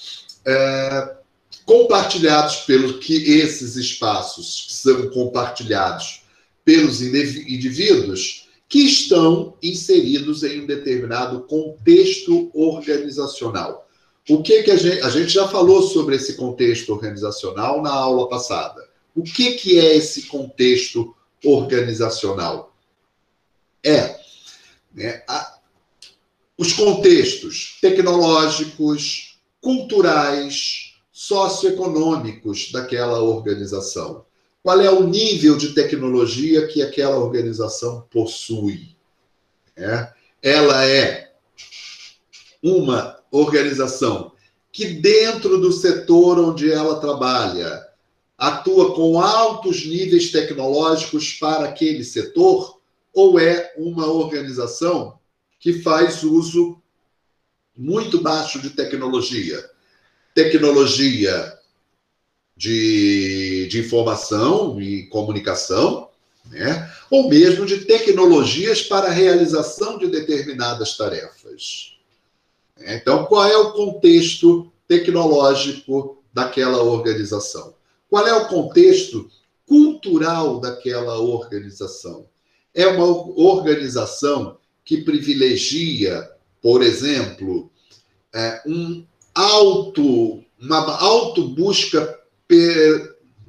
É, 0.46 1.16
compartilhados 1.66 2.58
pelo 2.58 3.00
que 3.00 3.16
esses 3.32 3.76
espaços 3.76 4.68
são 4.70 5.10
compartilhados 5.10 6.22
pelos 6.64 7.02
indivíduos 7.02 8.43
que 8.74 8.80
estão 8.80 9.56
inseridos 9.62 10.42
em 10.42 10.62
um 10.62 10.66
determinado 10.66 11.42
contexto 11.42 12.50
organizacional. 12.56 13.88
O 14.28 14.42
que 14.42 14.64
que 14.64 14.72
a 14.72 14.76
gente, 14.76 15.00
a 15.04 15.12
gente 15.12 15.32
já 15.32 15.48
falou 15.48 15.84
sobre 15.84 16.16
esse 16.16 16.34
contexto 16.34 16.92
organizacional 16.92 17.84
na 17.84 17.92
aula 17.92 18.28
passada. 18.28 18.84
O 19.16 19.22
que 19.22 19.52
que 19.52 19.78
é 19.78 19.96
esse 19.96 20.24
contexto 20.24 21.16
organizacional? 21.46 22.76
É 23.84 24.20
né, 24.92 25.22
a, 25.28 25.60
os 26.58 26.74
contextos 26.74 27.78
tecnológicos, 27.80 29.38
culturais, 29.62 30.96
socioeconômicos 31.12 32.72
daquela 32.72 33.22
organização. 33.22 34.26
Qual 34.64 34.80
é 34.80 34.90
o 34.90 35.04
nível 35.04 35.58
de 35.58 35.74
tecnologia 35.74 36.66
que 36.66 36.82
aquela 36.82 37.18
organização 37.18 38.08
possui? 38.10 38.96
É? 39.76 40.08
Ela 40.42 40.86
é 40.86 41.34
uma 42.62 43.20
organização 43.30 44.32
que, 44.72 44.86
dentro 44.86 45.60
do 45.60 45.74
setor 45.74 46.40
onde 46.40 46.72
ela 46.72 47.02
trabalha, 47.02 47.86
atua 48.38 48.96
com 48.96 49.20
altos 49.20 49.86
níveis 49.86 50.32
tecnológicos 50.32 51.34
para 51.34 51.66
aquele 51.66 52.06
setor, 52.06 52.80
ou 53.14 53.38
é 53.38 53.74
uma 53.76 54.08
organização 54.08 55.20
que 55.60 55.82
faz 55.82 56.24
uso 56.24 56.82
muito 57.78 58.22
baixo 58.22 58.62
de 58.62 58.70
tecnologia? 58.70 59.70
Tecnologia 60.34 61.54
de, 62.64 63.68
de 63.70 63.80
informação 63.80 64.80
e 64.80 65.04
comunicação, 65.08 66.08
né? 66.50 66.90
ou 67.12 67.28
mesmo 67.28 67.66
de 67.66 67.80
tecnologias 67.80 68.82
para 68.82 69.08
a 69.08 69.12
realização 69.12 69.98
de 69.98 70.08
determinadas 70.08 70.96
tarefas. 70.96 71.98
Então, 72.80 73.26
qual 73.26 73.46
é 73.46 73.58
o 73.58 73.74
contexto 73.74 74.72
tecnológico 74.88 76.24
daquela 76.34 76.82
organização? 76.82 77.74
Qual 78.10 78.26
é 78.26 78.34
o 78.34 78.48
contexto 78.48 79.30
cultural 79.68 80.62
daquela 80.62 81.20
organização? 81.20 82.26
É 82.74 82.88
uma 82.88 83.06
organização 83.06 84.58
que 84.86 85.02
privilegia, 85.02 86.30
por 86.62 86.82
exemplo, 86.82 87.70
é, 88.34 88.62
um 88.66 89.06
alto, 89.36 90.42
uma 90.58 90.98
auto 91.02 91.50
busca 91.50 92.23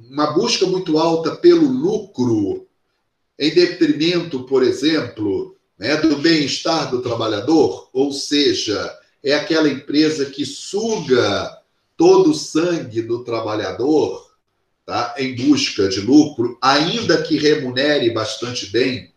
uma 0.09 0.31
busca 0.31 0.65
muito 0.65 0.97
alta 0.97 1.35
pelo 1.35 1.67
lucro, 1.67 2.67
em 3.37 3.53
detrimento, 3.53 4.43
por 4.43 4.63
exemplo, 4.63 5.55
né, 5.77 5.97
do 5.97 6.17
bem-estar 6.17 6.89
do 6.89 7.01
trabalhador, 7.01 7.89
ou 7.91 8.11
seja, 8.13 8.97
é 9.23 9.33
aquela 9.33 9.67
empresa 9.67 10.25
que 10.25 10.45
suga 10.45 11.59
todo 11.97 12.31
o 12.31 12.35
sangue 12.35 13.01
do 13.01 13.23
trabalhador 13.23 14.25
tá, 14.85 15.15
em 15.17 15.35
busca 15.35 15.89
de 15.89 15.99
lucro, 15.99 16.57
ainda 16.61 17.21
que 17.21 17.37
remunere 17.37 18.11
bastante 18.11 18.67
bem 18.67 19.11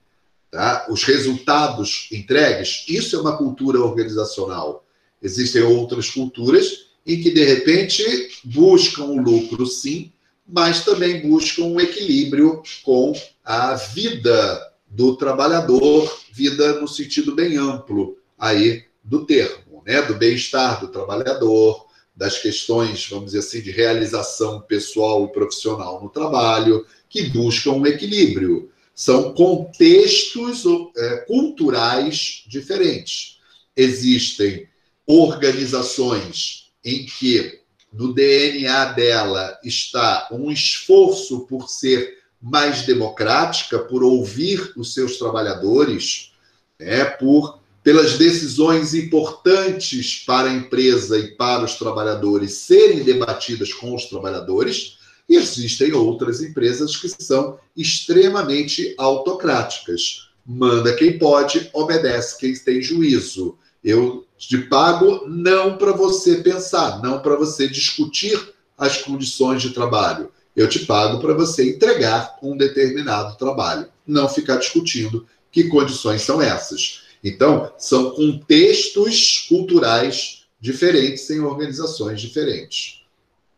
tá, 0.50 0.86
os 0.88 1.04
resultados 1.04 2.08
entregues, 2.10 2.84
isso 2.88 3.16
é 3.16 3.20
uma 3.20 3.36
cultura 3.36 3.80
organizacional. 3.80 4.84
Existem 5.22 5.62
outras 5.62 6.10
culturas 6.10 6.87
em 7.06 7.20
que, 7.22 7.30
de 7.30 7.44
repente, 7.44 8.04
buscam 8.44 9.04
o 9.04 9.20
lucro, 9.20 9.66
sim, 9.66 10.12
mas 10.46 10.84
também 10.84 11.28
buscam 11.28 11.64
um 11.64 11.80
equilíbrio 11.80 12.62
com 12.82 13.12
a 13.44 13.74
vida 13.74 14.72
do 14.86 15.16
trabalhador, 15.16 16.18
vida 16.32 16.80
no 16.80 16.88
sentido 16.88 17.34
bem 17.34 17.56
amplo 17.56 18.16
aí 18.38 18.84
do 19.04 19.26
termo, 19.26 19.82
né? 19.86 20.00
do 20.02 20.14
bem-estar 20.14 20.80
do 20.80 20.88
trabalhador, 20.88 21.86
das 22.16 22.38
questões, 22.38 23.06
vamos 23.08 23.26
dizer 23.26 23.38
assim, 23.38 23.60
de 23.60 23.70
realização 23.70 24.60
pessoal 24.62 25.24
e 25.24 25.32
profissional 25.32 26.02
no 26.02 26.08
trabalho, 26.08 26.84
que 27.08 27.28
buscam 27.30 27.72
um 27.72 27.86
equilíbrio. 27.86 28.70
São 28.94 29.32
contextos 29.32 30.64
é, 30.96 31.16
culturais 31.18 32.42
diferentes. 32.48 33.38
Existem 33.76 34.68
organizações 35.06 36.67
em 36.84 37.06
que 37.06 37.60
no 37.92 38.12
DNA 38.12 38.84
dela 38.92 39.58
está 39.64 40.28
um 40.30 40.50
esforço 40.50 41.40
por 41.46 41.68
ser 41.68 42.18
mais 42.40 42.82
democrática, 42.82 43.78
por 43.78 44.02
ouvir 44.02 44.72
os 44.76 44.94
seus 44.94 45.18
trabalhadores, 45.18 46.32
né, 46.78 47.04
por 47.04 47.58
pelas 47.82 48.18
decisões 48.18 48.92
importantes 48.92 50.22
para 50.26 50.50
a 50.50 50.52
empresa 50.52 51.18
e 51.18 51.28
para 51.36 51.64
os 51.64 51.76
trabalhadores 51.76 52.52
serem 52.52 53.02
debatidas 53.02 53.72
com 53.72 53.94
os 53.94 54.04
trabalhadores, 54.06 54.98
e 55.26 55.36
existem 55.36 55.92
outras 55.92 56.42
empresas 56.42 56.96
que 56.96 57.08
são 57.08 57.58
extremamente 57.76 58.94
autocráticas. 58.98 60.28
Manda 60.44 60.94
quem 60.96 61.18
pode, 61.18 61.70
obedece 61.72 62.38
quem 62.38 62.54
tem 62.54 62.82
juízo. 62.82 63.58
Eu 63.88 64.26
te 64.36 64.58
pago 64.58 65.26
não 65.26 65.78
para 65.78 65.92
você 65.92 66.42
pensar, 66.42 67.00
não 67.02 67.22
para 67.22 67.36
você 67.36 67.66
discutir 67.66 68.38
as 68.76 68.98
condições 68.98 69.62
de 69.62 69.70
trabalho. 69.70 70.30
Eu 70.54 70.68
te 70.68 70.80
pago 70.80 71.18
para 71.22 71.32
você 71.32 71.70
entregar 71.70 72.36
um 72.42 72.54
determinado 72.54 73.38
trabalho, 73.38 73.88
não 74.06 74.28
ficar 74.28 74.56
discutindo 74.56 75.26
que 75.50 75.68
condições 75.68 76.20
são 76.20 76.42
essas. 76.42 77.04
Então, 77.24 77.72
são 77.78 78.10
contextos 78.10 79.46
culturais 79.48 80.44
diferentes 80.60 81.30
em 81.30 81.40
organizações 81.40 82.20
diferentes. 82.20 83.00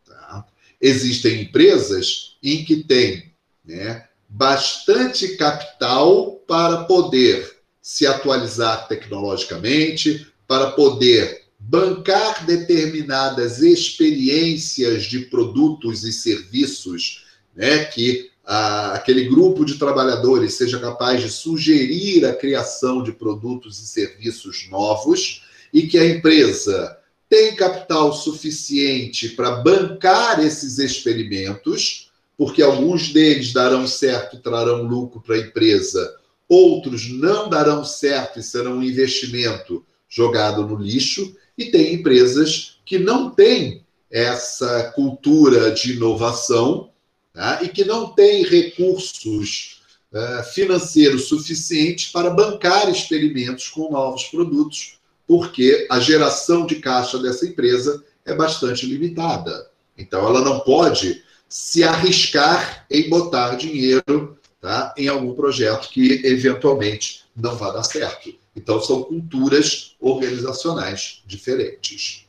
Tá? 0.07 0.47
Existem 0.81 1.43
empresas 1.43 2.37
em 2.41 2.64
que 2.64 2.85
tem 2.85 3.33
né, 3.64 4.07
bastante 4.28 5.37
capital 5.37 6.37
para 6.47 6.85
poder 6.85 7.60
se 7.91 8.07
atualizar 8.07 8.86
tecnologicamente, 8.86 10.24
para 10.47 10.70
poder 10.70 11.43
bancar 11.59 12.47
determinadas 12.47 13.61
experiências 13.61 15.07
de 15.07 15.22
produtos 15.22 16.05
e 16.05 16.12
serviços, 16.12 17.24
né, 17.53 17.86
que 17.86 18.30
aquele 18.45 19.24
grupo 19.24 19.64
de 19.64 19.74
trabalhadores 19.74 20.55
seja 20.55 20.78
capaz 20.78 21.20
de 21.20 21.30
sugerir 21.30 22.24
a 22.26 22.32
criação 22.32 23.03
de 23.03 23.11
produtos 23.11 23.80
e 23.80 23.86
serviços 23.88 24.68
novos 24.70 25.43
e 25.74 25.88
que 25.88 25.99
a 25.99 26.07
empresa 26.07 26.97
tem 27.28 27.57
capital 27.57 28.12
suficiente 28.12 29.30
para 29.30 29.62
bancar 29.62 30.38
esses 30.38 30.78
experimentos, 30.78 32.09
porque 32.38 32.62
alguns 32.62 33.12
deles 33.12 33.53
darão 33.53 33.84
certo 33.84 34.36
e 34.36 34.38
trarão 34.38 34.84
lucro 34.84 35.20
para 35.20 35.34
a 35.34 35.41
empresa, 35.41 36.20
outros 36.51 37.09
não 37.09 37.49
darão 37.49 37.85
certo 37.85 38.41
e 38.41 38.43
serão 38.43 38.79
um 38.79 38.83
investimento 38.83 39.87
jogado 40.09 40.67
no 40.67 40.77
lixo, 40.77 41.37
e 41.57 41.67
tem 41.67 41.95
empresas 41.95 42.81
que 42.85 42.99
não 42.99 43.31
têm 43.31 43.87
essa 44.11 44.91
cultura 44.95 45.71
de 45.71 45.93
inovação 45.93 46.91
tá? 47.33 47.63
e 47.63 47.69
que 47.69 47.85
não 47.85 48.09
têm 48.09 48.43
recursos 48.43 49.83
uh, 50.13 50.43
financeiros 50.53 51.29
suficientes 51.29 52.11
para 52.11 52.31
bancar 52.31 52.91
experimentos 52.91 53.69
com 53.69 53.93
novos 53.93 54.25
produtos, 54.25 54.99
porque 55.29 55.87
a 55.89 56.01
geração 56.01 56.67
de 56.67 56.77
caixa 56.77 57.19
dessa 57.19 57.47
empresa 57.47 58.03
é 58.27 58.35
bastante 58.35 58.85
limitada. 58.85 59.71
Então, 59.97 60.27
ela 60.27 60.41
não 60.41 60.61
pode 60.61 61.23
se 61.49 61.85
arriscar 61.85 62.87
em 62.91 63.09
botar 63.09 63.55
dinheiro 63.55 64.39
tá, 64.61 64.95
em 64.97 65.09
algum 65.09 65.35
projeto 65.35 65.89
que 65.89 66.21
eventualmente 66.25 67.25
não 67.35 67.57
vai 67.57 67.73
dar 67.73 67.83
certo. 67.83 68.35
Então, 68.55 68.81
são 68.81 69.03
culturas 69.03 69.97
organizacionais 70.01 71.23
diferentes. 71.27 72.27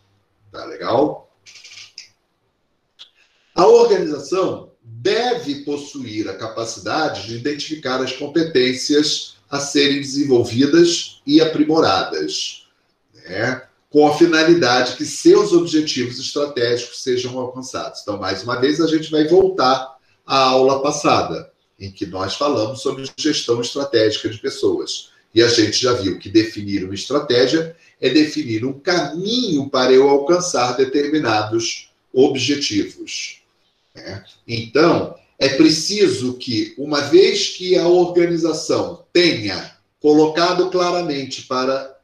Tá 0.52 0.66
legal? 0.66 1.30
A 3.54 3.66
organização 3.66 4.72
deve 4.82 5.64
possuir 5.64 6.30
a 6.30 6.38
capacidade 6.38 7.28
de 7.28 7.36
identificar 7.36 8.02
as 8.02 8.14
competências 8.14 9.36
a 9.50 9.60
serem 9.60 10.00
desenvolvidas 10.00 11.22
e 11.28 11.42
aprimoradas, 11.42 12.68
né? 13.14 13.68
com 13.90 14.08
a 14.08 14.18
finalidade 14.18 14.96
que 14.96 15.06
seus 15.06 15.52
objetivos 15.52 16.18
estratégicos 16.18 17.04
sejam 17.04 17.38
alcançados. 17.38 18.02
Então, 18.02 18.18
mais 18.18 18.42
uma 18.42 18.56
vez, 18.56 18.80
a 18.80 18.88
gente 18.88 19.12
vai 19.12 19.28
voltar 19.28 19.98
à 20.26 20.38
aula 20.38 20.82
passada, 20.82 21.51
em 21.82 21.92
que 21.92 22.06
nós 22.06 22.36
falamos 22.36 22.82
sobre 22.82 23.10
gestão 23.18 23.60
estratégica 23.60 24.30
de 24.30 24.38
pessoas. 24.38 25.10
E 25.34 25.42
a 25.42 25.48
gente 25.48 25.82
já 25.82 25.94
viu 25.94 26.20
que 26.20 26.30
definir 26.30 26.86
uma 26.86 26.94
estratégia 26.94 27.76
é 28.00 28.10
definir 28.10 28.64
um 28.64 28.74
caminho 28.74 29.68
para 29.70 29.92
eu 29.92 30.08
alcançar 30.08 30.78
determinados 30.78 31.90
objetivos. 32.14 33.42
Né? 33.96 34.24
Então, 34.48 35.16
é 35.40 35.50
preciso 35.50 36.36
que, 36.36 36.76
uma 36.78 37.02
vez 37.02 37.50
que 37.50 37.76
a 37.76 37.88
organização 37.88 39.04
tenha 39.12 39.76
colocado 40.00 40.70
claramente 40.70 41.44
para, 41.44 41.98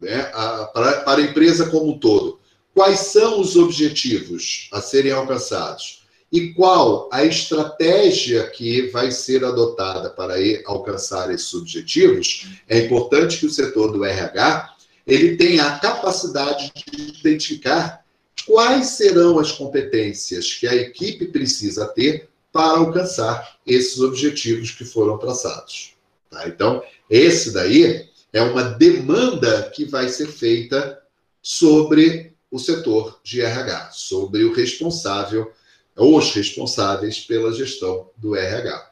né, 0.00 0.28
a, 0.34 0.64
para, 0.66 1.00
para 1.02 1.22
a 1.22 1.24
empresa 1.24 1.70
como 1.70 1.92
um 1.92 1.98
todo 1.98 2.38
quais 2.78 3.00
são 3.00 3.40
os 3.40 3.56
objetivos 3.56 4.68
a 4.72 4.80
serem 4.80 5.10
alcançados 5.10 5.97
e 6.30 6.52
qual 6.52 7.08
a 7.10 7.24
estratégia 7.24 8.46
que 8.48 8.88
vai 8.88 9.10
ser 9.10 9.44
adotada 9.44 10.10
para 10.10 10.34
alcançar 10.66 11.32
esses 11.32 11.52
objetivos, 11.54 12.48
é 12.68 12.78
importante 12.78 13.38
que 13.38 13.46
o 13.46 13.50
setor 13.50 13.92
do 13.92 14.04
RH 14.04 14.74
ele 15.06 15.36
tenha 15.36 15.64
a 15.64 15.78
capacidade 15.78 16.70
de 16.74 17.18
identificar 17.18 18.04
quais 18.46 18.88
serão 18.88 19.38
as 19.38 19.52
competências 19.52 20.54
que 20.54 20.66
a 20.66 20.74
equipe 20.74 21.28
precisa 21.28 21.86
ter 21.86 22.28
para 22.52 22.78
alcançar 22.78 23.58
esses 23.66 24.00
objetivos 24.00 24.70
que 24.70 24.84
foram 24.84 25.16
traçados. 25.16 25.94
Tá? 26.30 26.46
Então, 26.46 26.82
esse 27.08 27.52
daí 27.52 28.06
é 28.32 28.42
uma 28.42 28.62
demanda 28.62 29.70
que 29.74 29.86
vai 29.86 30.08
ser 30.08 30.26
feita 30.28 31.00
sobre 31.42 32.34
o 32.50 32.58
setor 32.58 33.20
de 33.22 33.40
RH, 33.40 33.90
sobre 33.92 34.44
o 34.44 34.52
responsável, 34.52 35.50
os 35.98 36.32
responsáveis 36.32 37.18
pela 37.20 37.52
gestão 37.52 38.08
do 38.16 38.36
RH. 38.36 38.90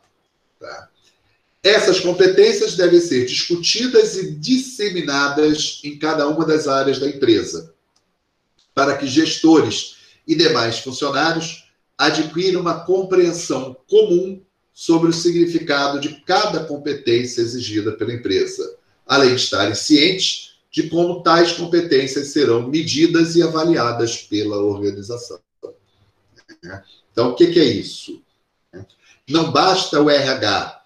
Tá? 0.59 0.89
Essas 1.63 2.01
competências 2.01 2.77
devem 2.77 3.01
ser 3.01 3.27
discutidas 3.27 4.17
e 4.17 4.31
disseminadas 4.33 5.81
em 5.85 5.99
cada 5.99 6.29
uma 6.29 6.45
das 6.45 6.69
áreas 6.69 6.99
da 6.99 7.09
empresa, 7.09 7.75
para 8.75 8.97
que 8.97 9.07
gestores 9.07 9.97
e 10.27 10.35
demais 10.35 10.79
funcionários 10.81 11.65
adquiram 11.97 12.61
uma 12.61 12.81
compreensão 12.81 13.77
comum 13.89 14.43
sobre 14.73 15.09
o 15.09 15.13
significado 15.13 15.99
de 15.99 16.21
cada 16.27 16.65
competência 16.65 17.41
exigida 17.41 17.93
pela 17.93 18.13
empresa, 18.13 18.77
além 19.07 19.31
de 19.31 19.41
estarem 19.41 19.75
cientes 19.75 20.57
de 20.71 20.91
como 20.91 21.23
tais 21.23 21.53
competências 21.53 22.29
serão 22.29 22.69
medidas 22.69 23.35
e 23.35 23.43
avaliadas 23.43 24.19
pela 24.19 24.59
organização. 24.59 25.41
Então, 27.13 27.31
o 27.31 27.35
que 27.35 27.45
é 27.59 27.65
isso? 27.65 28.23
Não 29.29 29.51
basta 29.51 30.01
o 30.01 30.11
RH 30.11 30.83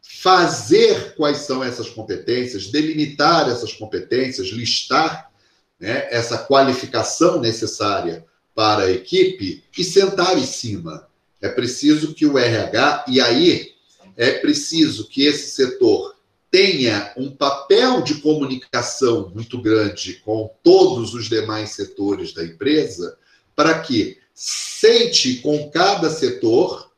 fazer 0.00 1.14
quais 1.14 1.38
são 1.38 1.62
essas 1.62 1.88
competências, 1.88 2.68
delimitar 2.68 3.48
essas 3.48 3.72
competências, 3.72 4.48
listar 4.48 5.30
né, 5.78 6.08
essa 6.10 6.38
qualificação 6.38 7.40
necessária 7.40 8.24
para 8.54 8.84
a 8.84 8.90
equipe 8.90 9.62
e 9.76 9.84
sentar 9.84 10.36
em 10.38 10.46
cima. 10.46 11.06
É 11.40 11.48
preciso 11.48 12.14
que 12.14 12.26
o 12.26 12.38
RH, 12.38 13.04
e 13.08 13.20
aí 13.20 13.74
é 14.16 14.32
preciso 14.32 15.06
que 15.08 15.24
esse 15.24 15.50
setor 15.50 16.16
tenha 16.50 17.12
um 17.16 17.30
papel 17.30 18.00
de 18.00 18.14
comunicação 18.16 19.30
muito 19.34 19.60
grande 19.60 20.14
com 20.24 20.50
todos 20.62 21.12
os 21.12 21.28
demais 21.28 21.70
setores 21.70 22.32
da 22.32 22.42
empresa, 22.42 23.18
para 23.54 23.78
que 23.80 24.18
sente 24.36 25.36
com 25.36 25.70
cada 25.70 26.10
setor 26.10 26.90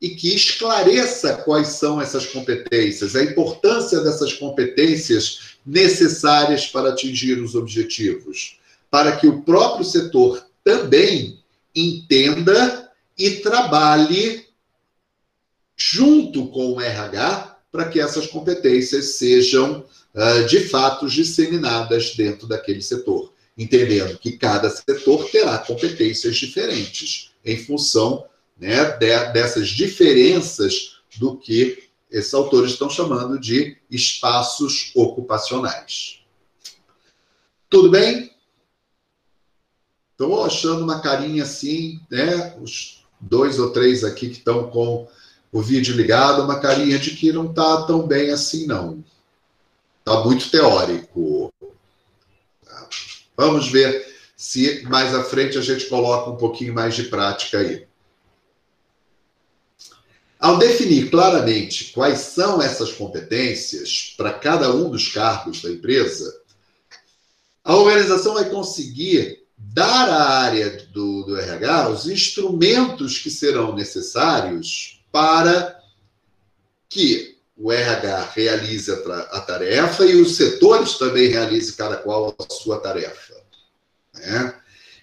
e 0.00 0.10
que 0.10 0.34
esclareça 0.34 1.36
quais 1.44 1.68
são 1.68 2.00
essas 2.00 2.26
competências, 2.26 3.14
a 3.14 3.22
importância 3.22 4.00
dessas 4.00 4.32
competências 4.32 5.56
necessárias 5.64 6.66
para 6.66 6.88
atingir 6.88 7.40
os 7.40 7.54
objetivos, 7.54 8.58
para 8.90 9.16
que 9.16 9.28
o 9.28 9.42
próprio 9.42 9.84
setor 9.84 10.44
também 10.64 11.38
entenda 11.74 12.90
e 13.16 13.36
trabalhe 13.36 14.46
junto 15.76 16.48
com 16.48 16.72
o 16.72 16.80
RH 16.80 17.58
para 17.70 17.88
que 17.88 18.00
essas 18.00 18.26
competências 18.26 19.16
sejam 19.16 19.84
uh, 20.14 20.46
de 20.46 20.60
fato 20.68 21.08
disseminadas 21.08 22.16
dentro 22.16 22.48
daquele 22.48 22.82
setor, 22.82 23.29
entendendo 23.60 24.18
que 24.18 24.32
cada 24.32 24.70
setor 24.70 25.28
terá 25.30 25.58
competências 25.58 26.36
diferentes 26.36 27.32
em 27.44 27.58
função 27.58 28.24
né, 28.58 28.84
de, 28.92 29.32
dessas 29.32 29.68
diferenças 29.68 31.02
do 31.18 31.36
que 31.36 31.90
esses 32.10 32.32
autores 32.32 32.72
estão 32.72 32.88
chamando 32.88 33.38
de 33.38 33.76
espaços 33.90 34.90
ocupacionais. 34.94 36.20
Tudo 37.68 37.90
bem? 37.90 38.34
Estou 40.12 40.42
achando 40.42 40.82
uma 40.82 41.00
carinha 41.00 41.42
assim, 41.42 42.00
né? 42.10 42.56
Os 42.60 43.04
dois 43.20 43.58
ou 43.58 43.72
três 43.72 44.04
aqui 44.04 44.30
que 44.30 44.38
estão 44.38 44.70
com 44.70 45.06
o 45.52 45.60
vídeo 45.60 45.94
ligado, 45.94 46.42
uma 46.42 46.60
carinha 46.60 46.98
de 46.98 47.10
que 47.10 47.30
não 47.30 47.50
está 47.50 47.82
tão 47.82 48.06
bem 48.06 48.30
assim, 48.30 48.66
não. 48.66 49.04
Está 49.98 50.24
muito 50.24 50.50
teórico. 50.50 51.49
Vamos 53.40 53.68
ver 53.68 54.06
se 54.36 54.82
mais 54.82 55.14
à 55.14 55.24
frente 55.24 55.56
a 55.56 55.62
gente 55.62 55.86
coloca 55.86 56.28
um 56.28 56.36
pouquinho 56.36 56.74
mais 56.74 56.94
de 56.94 57.04
prática 57.04 57.58
aí. 57.58 57.86
Ao 60.38 60.58
definir 60.58 61.08
claramente 61.10 61.90
quais 61.94 62.18
são 62.18 62.60
essas 62.60 62.92
competências 62.92 64.12
para 64.14 64.34
cada 64.34 64.70
um 64.74 64.90
dos 64.90 65.08
cargos 65.08 65.62
da 65.62 65.70
empresa, 65.70 66.38
a 67.64 67.74
organização 67.74 68.34
vai 68.34 68.50
conseguir 68.50 69.42
dar 69.56 70.10
à 70.10 70.40
área 70.40 70.86
do, 70.92 71.22
do 71.22 71.38
RH 71.38 71.88
os 71.88 72.06
instrumentos 72.06 73.16
que 73.16 73.30
serão 73.30 73.74
necessários 73.74 75.02
para 75.10 75.80
que 76.90 77.39
o 77.60 77.70
RH 77.70 78.30
realize 78.34 78.90
a, 78.90 79.40
tarefa 79.40 80.06
e 80.06 80.16
os 80.16 80.36
setores 80.36 80.94
também 80.94 81.28
realizem 81.28 81.76
cada 81.76 81.98
qual 81.98 82.34
a 82.38 82.52
sua 82.54 82.80
tarefa. 82.80 83.34
Né? 84.14 84.54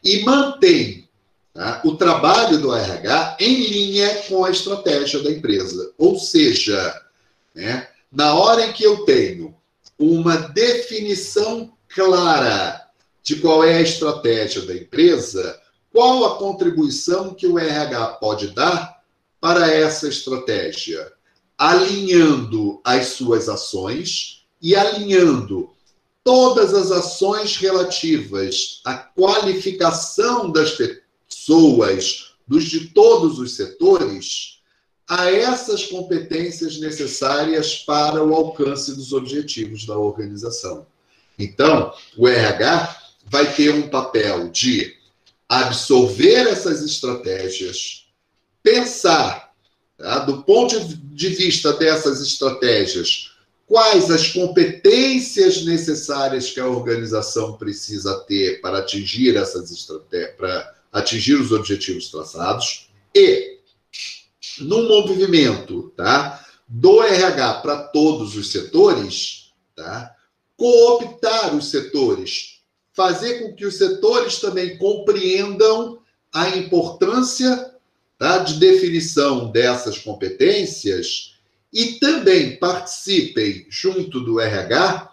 E 0.04 0.24
mantém 0.24 1.08
tá? 1.54 1.82
o 1.86 1.96
trabalho 1.96 2.58
do 2.58 2.74
RH 2.74 3.38
em 3.40 3.68
linha 3.68 4.24
com 4.28 4.44
a 4.44 4.50
estratégia 4.50 5.22
da 5.22 5.30
empresa. 5.30 5.94
Ou 6.00 6.18
seja, 6.18 7.00
né, 7.54 7.88
na 8.12 8.34
hora 8.34 8.66
em 8.66 8.74
que 8.74 8.84
eu 8.84 9.06
tenho 9.06 9.56
uma 10.00 10.36
definição 10.36 11.72
clara 11.88 12.88
de 13.22 13.36
qual 13.36 13.64
é 13.64 13.76
a 13.76 13.82
estratégia 13.82 14.64
da 14.64 14.74
empresa, 14.74 15.62
qual 15.94 16.26
a 16.26 16.38
contribuição 16.40 17.36
que 17.36 17.46
o 17.46 17.60
RH 17.60 18.08
pode 18.20 18.48
dar 18.48 18.98
para 19.40 19.72
essa 19.72 20.08
estratégia, 20.08 21.12
alinhando 21.58 22.80
as 22.84 23.08
suas 23.08 23.50
ações 23.50 24.46
e 24.62 24.76
alinhando 24.76 25.70
todas 26.24 26.74
as 26.74 26.92
ações 26.92 27.56
relativas 27.58 28.82
à 28.86 28.96
qualificação 28.96 30.52
das 30.52 30.72
pessoas 30.72 32.34
dos 32.48 32.66
de 32.66 32.88
todos 32.90 33.40
os 33.40 33.56
setores, 33.56 34.62
a 35.08 35.32
essas 35.32 35.86
competências 35.86 36.80
necessárias 36.80 37.76
para 37.76 38.24
o 38.24 38.34
alcance 38.34 38.94
dos 38.96 39.14
objetivos 39.14 39.86
da 39.86 39.98
organização. 39.98 40.86
Então, 41.40 41.94
o 42.18 42.28
RH 42.28 42.98
vai 43.26 43.54
ter 43.54 43.74
um 43.74 43.90
papel 43.90 44.50
de 44.50 44.96
absorver 45.48 46.48
essas 46.48 46.82
estratégias, 46.82 48.08
pensar, 48.62 49.47
tá, 49.98 50.20
do 50.20 50.44
ponto 50.44 50.80
de 50.80 51.30
vista 51.30 51.74
dessas 51.74 52.22
estratégias, 52.22 53.32
quais 53.66 54.10
as 54.10 54.32
competências 54.32 55.66
necessárias 55.66 56.52
que 56.52 56.60
a 56.60 56.68
organização 56.68 57.58
precisa 57.58 58.20
ter 58.22 58.62
para 58.62 58.80
atingir 58.80 59.36
essas 59.36 59.72
estratégias, 59.72 60.36
para 60.36 60.76
atingir 60.92 61.36
os 61.36 61.52
objetivos 61.52 62.10
traçados? 62.10 62.90
E 63.14 63.58
no 64.60 64.88
movimento 64.88 65.92
tá, 65.96 66.46
do 66.68 67.02
RH 67.02 67.56
para 67.56 67.84
todos 67.84 68.36
os 68.36 68.52
setores, 68.52 69.52
tá, 69.76 70.16
cooptar 70.56 71.56
os 71.56 71.70
setores, 71.70 72.62
fazer 72.94 73.40
com 73.40 73.54
que 73.54 73.66
os 73.66 73.78
setores 73.78 74.40
também 74.40 74.78
compreendam 74.78 76.00
a 76.34 76.50
importância 76.50 77.67
tá, 78.18 78.40
de 78.40 78.56
definição 78.60 79.52
dessas 79.52 79.98
competências 79.98 81.36
e 81.72 81.94
também 82.00 82.58
participem, 82.58 83.66
junto 83.70 84.20
do 84.22 84.40
RH, 84.40 85.12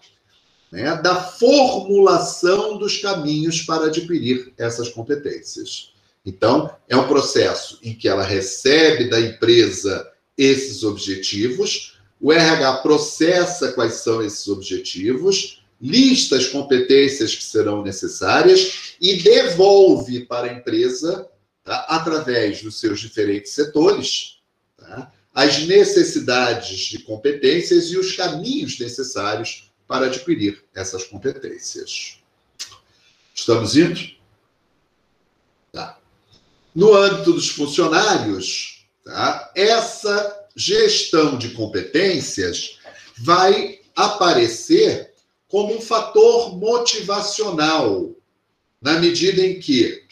né, 0.73 0.97
da 0.97 1.17
formulação 1.17 2.79
dos 2.79 2.99
caminhos 2.99 3.63
para 3.63 3.87
adquirir 3.87 4.53
essas 4.59 4.89
competências. 4.89 5.93
Então, 6.25 6.71
é 6.89 6.97
um 6.97 7.07
processo 7.07 7.79
em 7.83 7.95
que 7.95 8.09
ela 8.09 8.25
recebe 8.25 9.11
da 9.11 9.21
empresa 9.21 10.11
esses 10.37 10.83
objetivos, 10.83 11.99
o 12.21 12.33
RH 12.33 12.79
processa 12.79 13.73
quais 13.73 13.95
são 13.95 14.23
esses 14.23 14.49
objetivos, 14.49 15.63
lista 15.81 16.37
as 16.37 16.47
competências 16.47 17.35
que 17.35 17.45
serão 17.45 17.83
necessárias 17.83 18.95
e 19.01 19.17
devolve 19.17 20.25
para 20.25 20.51
a 20.51 20.55
empresa, 20.55 21.29
tá, 21.65 21.87
através 21.89 22.62
dos 22.62 22.79
seus 22.79 23.01
diferentes 23.01 23.53
setores, 23.53 24.39
tá, 24.77 25.12
as 25.35 25.67
necessidades 25.67 26.79
de 26.87 27.01
competências 27.01 27.87
e 27.87 27.99
os 27.99 28.15
caminhos 28.15 28.79
necessários 28.79 29.73
para 29.89 30.07
adquirir 30.07 30.62
essas 30.75 31.05
competências. 31.05 32.19
Estamos 33.35 33.77
indo? 33.77 34.01
Tá. 35.73 35.99
No 36.75 36.95
âmbito 36.95 37.33
dos 37.33 37.49
funcionários, 37.49 38.87
tá, 39.05 39.53
essa 39.57 40.47
gestão 40.55 41.37
de 41.37 41.51
competências 41.51 42.79
vai 43.19 43.81
aparecer 43.97 45.12
como 45.49 45.77
um 45.77 45.81
fator 45.81 46.57
motivacional, 46.57 48.15
na 48.81 48.99
medida 48.99 49.45
em 49.45 49.59
que, 49.59 50.05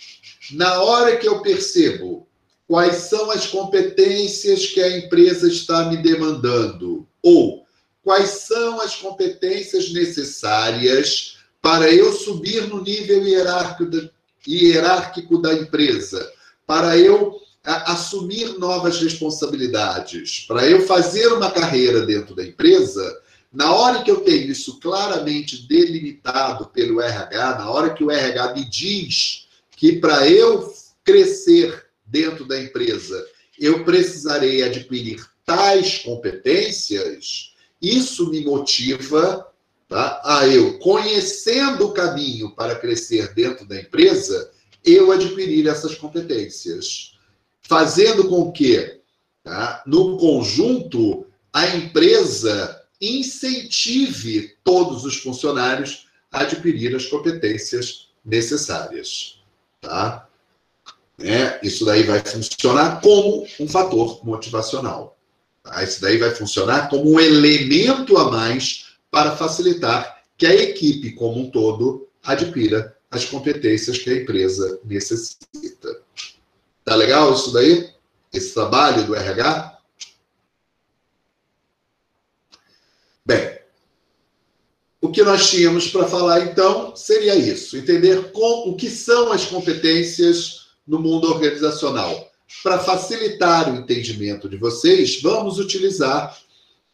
na 0.53 0.83
hora 0.83 1.17
que 1.17 1.27
eu 1.27 1.41
percebo 1.41 2.29
quais 2.67 2.97
são 2.97 3.31
as 3.31 3.47
competências 3.47 4.67
que 4.67 4.81
a 4.81 4.99
empresa 4.99 5.49
está 5.49 5.91
me 5.91 5.99
demandando, 5.99 7.07
ou 7.23 7.65
quais 8.03 8.31
são 8.31 8.81
as 8.81 8.97
competências 8.97 9.93
necessárias 9.93 11.39
para 11.61 11.93
eu 11.93 12.13
subir 12.13 12.67
no 12.69 12.83
nível 12.83 13.25
hierárquico 13.25 15.39
da, 15.39 15.55
empresa, 15.55 16.33
para 16.67 16.99
eu 16.99 17.41
assumir 17.63 18.59
novas 18.59 19.01
responsabilidades, 19.01 20.45
para 20.49 20.67
eu 20.67 20.85
fazer 20.85 21.29
uma 21.29 21.51
carreira 21.51 22.05
dentro 22.05 22.35
da 22.35 22.45
empresa, 22.45 23.21
na 23.53 23.73
hora 23.73 24.03
que 24.03 24.11
eu 24.11 24.23
tenho 24.23 24.51
isso 24.51 24.81
claramente 24.81 25.69
delimitado 25.69 26.67
pelo 26.71 27.01
RH, 27.01 27.59
na 27.59 27.71
hora 27.71 27.95
que 27.95 28.03
o 28.03 28.11
RH 28.11 28.55
me 28.55 28.65
diz 28.65 29.42
que 29.83 29.97
para 29.97 30.29
eu 30.29 30.73
crescer 31.03 31.87
dentro 32.07 32.47
da 32.47 32.57
empresa 32.57 33.27
eu 33.59 33.85
precisarei 33.85 34.63
adquirir 34.63 35.27
tais 35.45 35.99
competências, 35.99 37.57
isso 37.83 38.31
me 38.31 38.45
motiva 38.45 39.45
tá, 39.89 40.23
a 40.25 40.47
eu, 40.47 40.79
conhecendo 40.79 41.89
o 41.89 41.93
caminho 41.93 42.55
para 42.55 42.77
crescer 42.77 43.35
dentro 43.35 43.67
da 43.67 43.81
empresa, 43.81 44.53
eu 44.85 45.11
adquirir 45.11 45.67
essas 45.67 45.97
competências. 45.97 47.19
Fazendo 47.61 48.29
com 48.29 48.53
que, 48.53 49.01
tá, 49.43 49.83
no 49.85 50.17
conjunto, 50.17 51.27
a 51.53 51.67
empresa 51.75 52.81
incentive 53.01 54.57
todos 54.63 55.05
os 55.05 55.17
funcionários 55.17 56.07
a 56.31 56.43
adquirir 56.43 56.95
as 56.95 57.07
competências 57.07 58.11
necessárias. 58.25 59.42
Tá? 59.83 60.29
É, 61.19 61.61
isso 61.63 61.85
daí 61.85 62.05
vai 62.05 62.21
funcionar 62.21 63.01
como 63.01 63.47
um 63.61 63.69
fator 63.69 64.25
motivacional. 64.25 65.19
Tá? 65.63 65.83
Isso 65.83 66.01
daí 66.01 66.17
vai 66.17 66.31
funcionar 66.31 66.89
como 66.89 67.13
um 67.13 67.21
elemento 67.21 68.17
a 68.17 68.31
mais 68.31 68.97
para 69.11 69.37
facilitar 69.37 70.23
que 70.39 70.47
a 70.47 70.55
equipe 70.55 71.13
como 71.13 71.41
um 71.41 71.51
todo 71.51 72.09
adquira 72.23 72.97
as 73.11 73.25
competências 73.27 73.99
que 73.99 74.09
a 74.09 74.17
empresa 74.23 74.81
necessita. 74.85 76.01
Tá 76.85 76.95
legal 76.95 77.35
isso 77.35 77.53
daí? 77.53 77.93
Esse 78.33 78.55
trabalho 78.55 79.05
do 79.05 79.15
RH? 79.15 79.79
Bem, 83.27 83.59
o 85.01 85.02
que 85.13 85.23
nós 85.23 85.51
tínhamos 85.51 85.89
para 85.89 86.07
falar 86.07 86.41
então 86.47 86.97
seria 86.97 87.37
isso: 87.37 87.77
entender 87.77 88.33
com, 88.33 88.71
o 88.71 88.77
que 88.77 88.91
são 88.91 89.31
as 89.31 89.45
competências 89.45 90.67
no 90.87 90.99
mundo 90.99 91.29
organizacional. 91.29 92.31
Para 92.63 92.79
facilitar 92.79 93.73
o 93.73 93.77
entendimento 93.77 94.49
de 94.49 94.57
vocês, 94.57 95.21
vamos 95.23 95.59
utilizar 95.59 96.37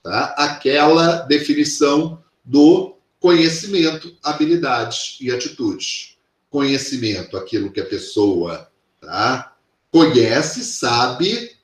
tá, 0.02 0.34
aquela 0.36 1.22
definição 1.22 2.22
do 2.44 2.96
conhecimento, 3.18 4.16
habilidades 4.22 5.16
e 5.20 5.30
atitudes. 5.30 6.16
Conhecimento, 6.48 7.36
aquilo 7.36 7.72
que 7.72 7.80
a 7.80 7.86
pessoa 7.86 8.70
tá, 9.00 9.54
conhece, 9.90 10.64
sabe 10.64 11.57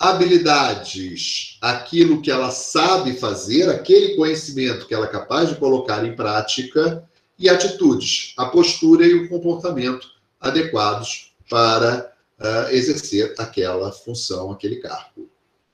habilidades, 0.00 1.58
aquilo 1.60 2.22
que 2.22 2.30
ela 2.30 2.50
sabe 2.50 3.18
fazer, 3.18 3.68
aquele 3.68 4.16
conhecimento 4.16 4.86
que 4.86 4.94
ela 4.94 5.04
é 5.04 5.10
capaz 5.10 5.50
de 5.50 5.56
colocar 5.56 6.02
em 6.06 6.16
prática, 6.16 7.06
e 7.38 7.50
atitudes, 7.50 8.32
a 8.38 8.46
postura 8.46 9.04
e 9.06 9.14
o 9.14 9.28
comportamento 9.28 10.08
adequados 10.40 11.34
para 11.50 12.12
uh, 12.38 12.70
exercer 12.70 13.34
aquela 13.38 13.92
função, 13.92 14.50
aquele 14.50 14.76
cargo. 14.76 15.28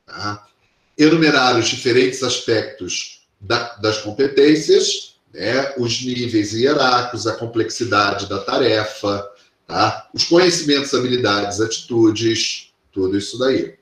Tá? 0.05 0.45
Enumerar 0.99 1.57
os 1.57 1.69
diferentes 1.69 2.23
aspectos 2.25 3.27
da, 3.41 3.77
das 3.77 3.99
competências, 3.99 5.17
né? 5.33 5.73
os 5.77 6.05
níveis 6.05 6.53
hierárquicos, 6.53 7.29
a 7.29 7.37
complexidade 7.37 8.29
da 8.29 8.41
tarefa, 8.41 9.29
tá? 9.67 10.09
os 10.13 10.25
conhecimentos, 10.25 10.95
habilidades, 10.95 11.61
atitudes, 11.61 12.73
tudo 12.93 13.17
isso 13.17 13.39
daí 13.39 13.77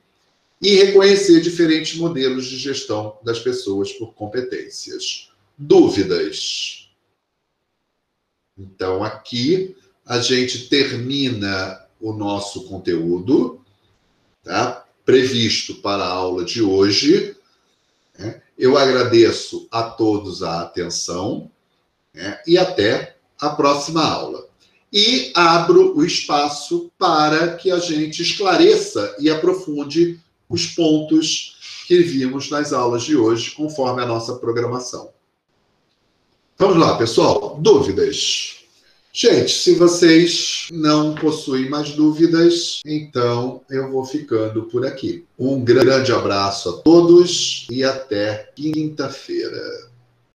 e 0.61 0.75
reconhecer 0.75 1.41
diferentes 1.41 1.97
modelos 1.97 2.45
de 2.45 2.57
gestão 2.57 3.17
das 3.23 3.39
pessoas 3.39 3.91
por 3.93 4.13
competências. 4.13 5.29
Dúvidas? 5.57 6.89
Então, 8.57 9.03
aqui 9.03 9.75
a 10.05 10.19
gente 10.19 10.69
termina 10.69 11.85
o 11.99 12.13
nosso 12.13 12.65
conteúdo, 12.67 13.61
tá? 14.43 14.85
previsto 15.03 15.75
para 15.75 16.03
a 16.03 16.09
aula 16.09 16.43
de 16.43 16.61
hoje. 16.61 17.35
Né? 18.17 18.41
Eu 18.57 18.77
agradeço 18.77 19.67
a 19.71 19.83
todos 19.83 20.41
a 20.41 20.61
atenção 20.61 21.51
né? 22.13 22.41
e 22.47 22.57
até 22.57 23.17
a 23.39 23.49
próxima 23.49 24.03
aula. 24.03 24.47
E 24.91 25.31
abro 25.35 25.97
o 25.97 26.05
espaço 26.05 26.89
para 26.97 27.55
que 27.55 27.69
a 27.69 27.79
gente 27.79 28.21
esclareça 28.21 29.15
e 29.19 29.29
aprofunde 29.29 30.21
os 30.49 30.67
pontos 30.67 31.57
que 31.87 31.99
vimos 31.99 32.49
nas 32.49 32.73
aulas 32.73 33.03
de 33.03 33.15
hoje, 33.15 33.51
conforme 33.51 34.01
a 34.01 34.05
nossa 34.05 34.35
programação. 34.35 35.09
Vamos 36.57 36.77
lá, 36.77 36.97
pessoal. 36.97 37.57
Dúvidas? 37.59 38.55
Gente, 39.17 39.51
se 39.51 39.75
vocês 39.75 40.67
não 40.71 41.15
possuem 41.15 41.69
mais 41.69 41.91
dúvidas, 41.91 42.81
então 42.85 43.61
eu 43.69 43.89
vou 43.89 44.03
ficando 44.03 44.63
por 44.63 44.85
aqui. 44.85 45.25
Um 45.39 45.63
grande 45.63 46.11
abraço 46.11 46.69
a 46.69 46.73
todos 46.81 47.65
e 47.71 47.81
até 47.81 48.51
quinta-feira. 48.55 49.89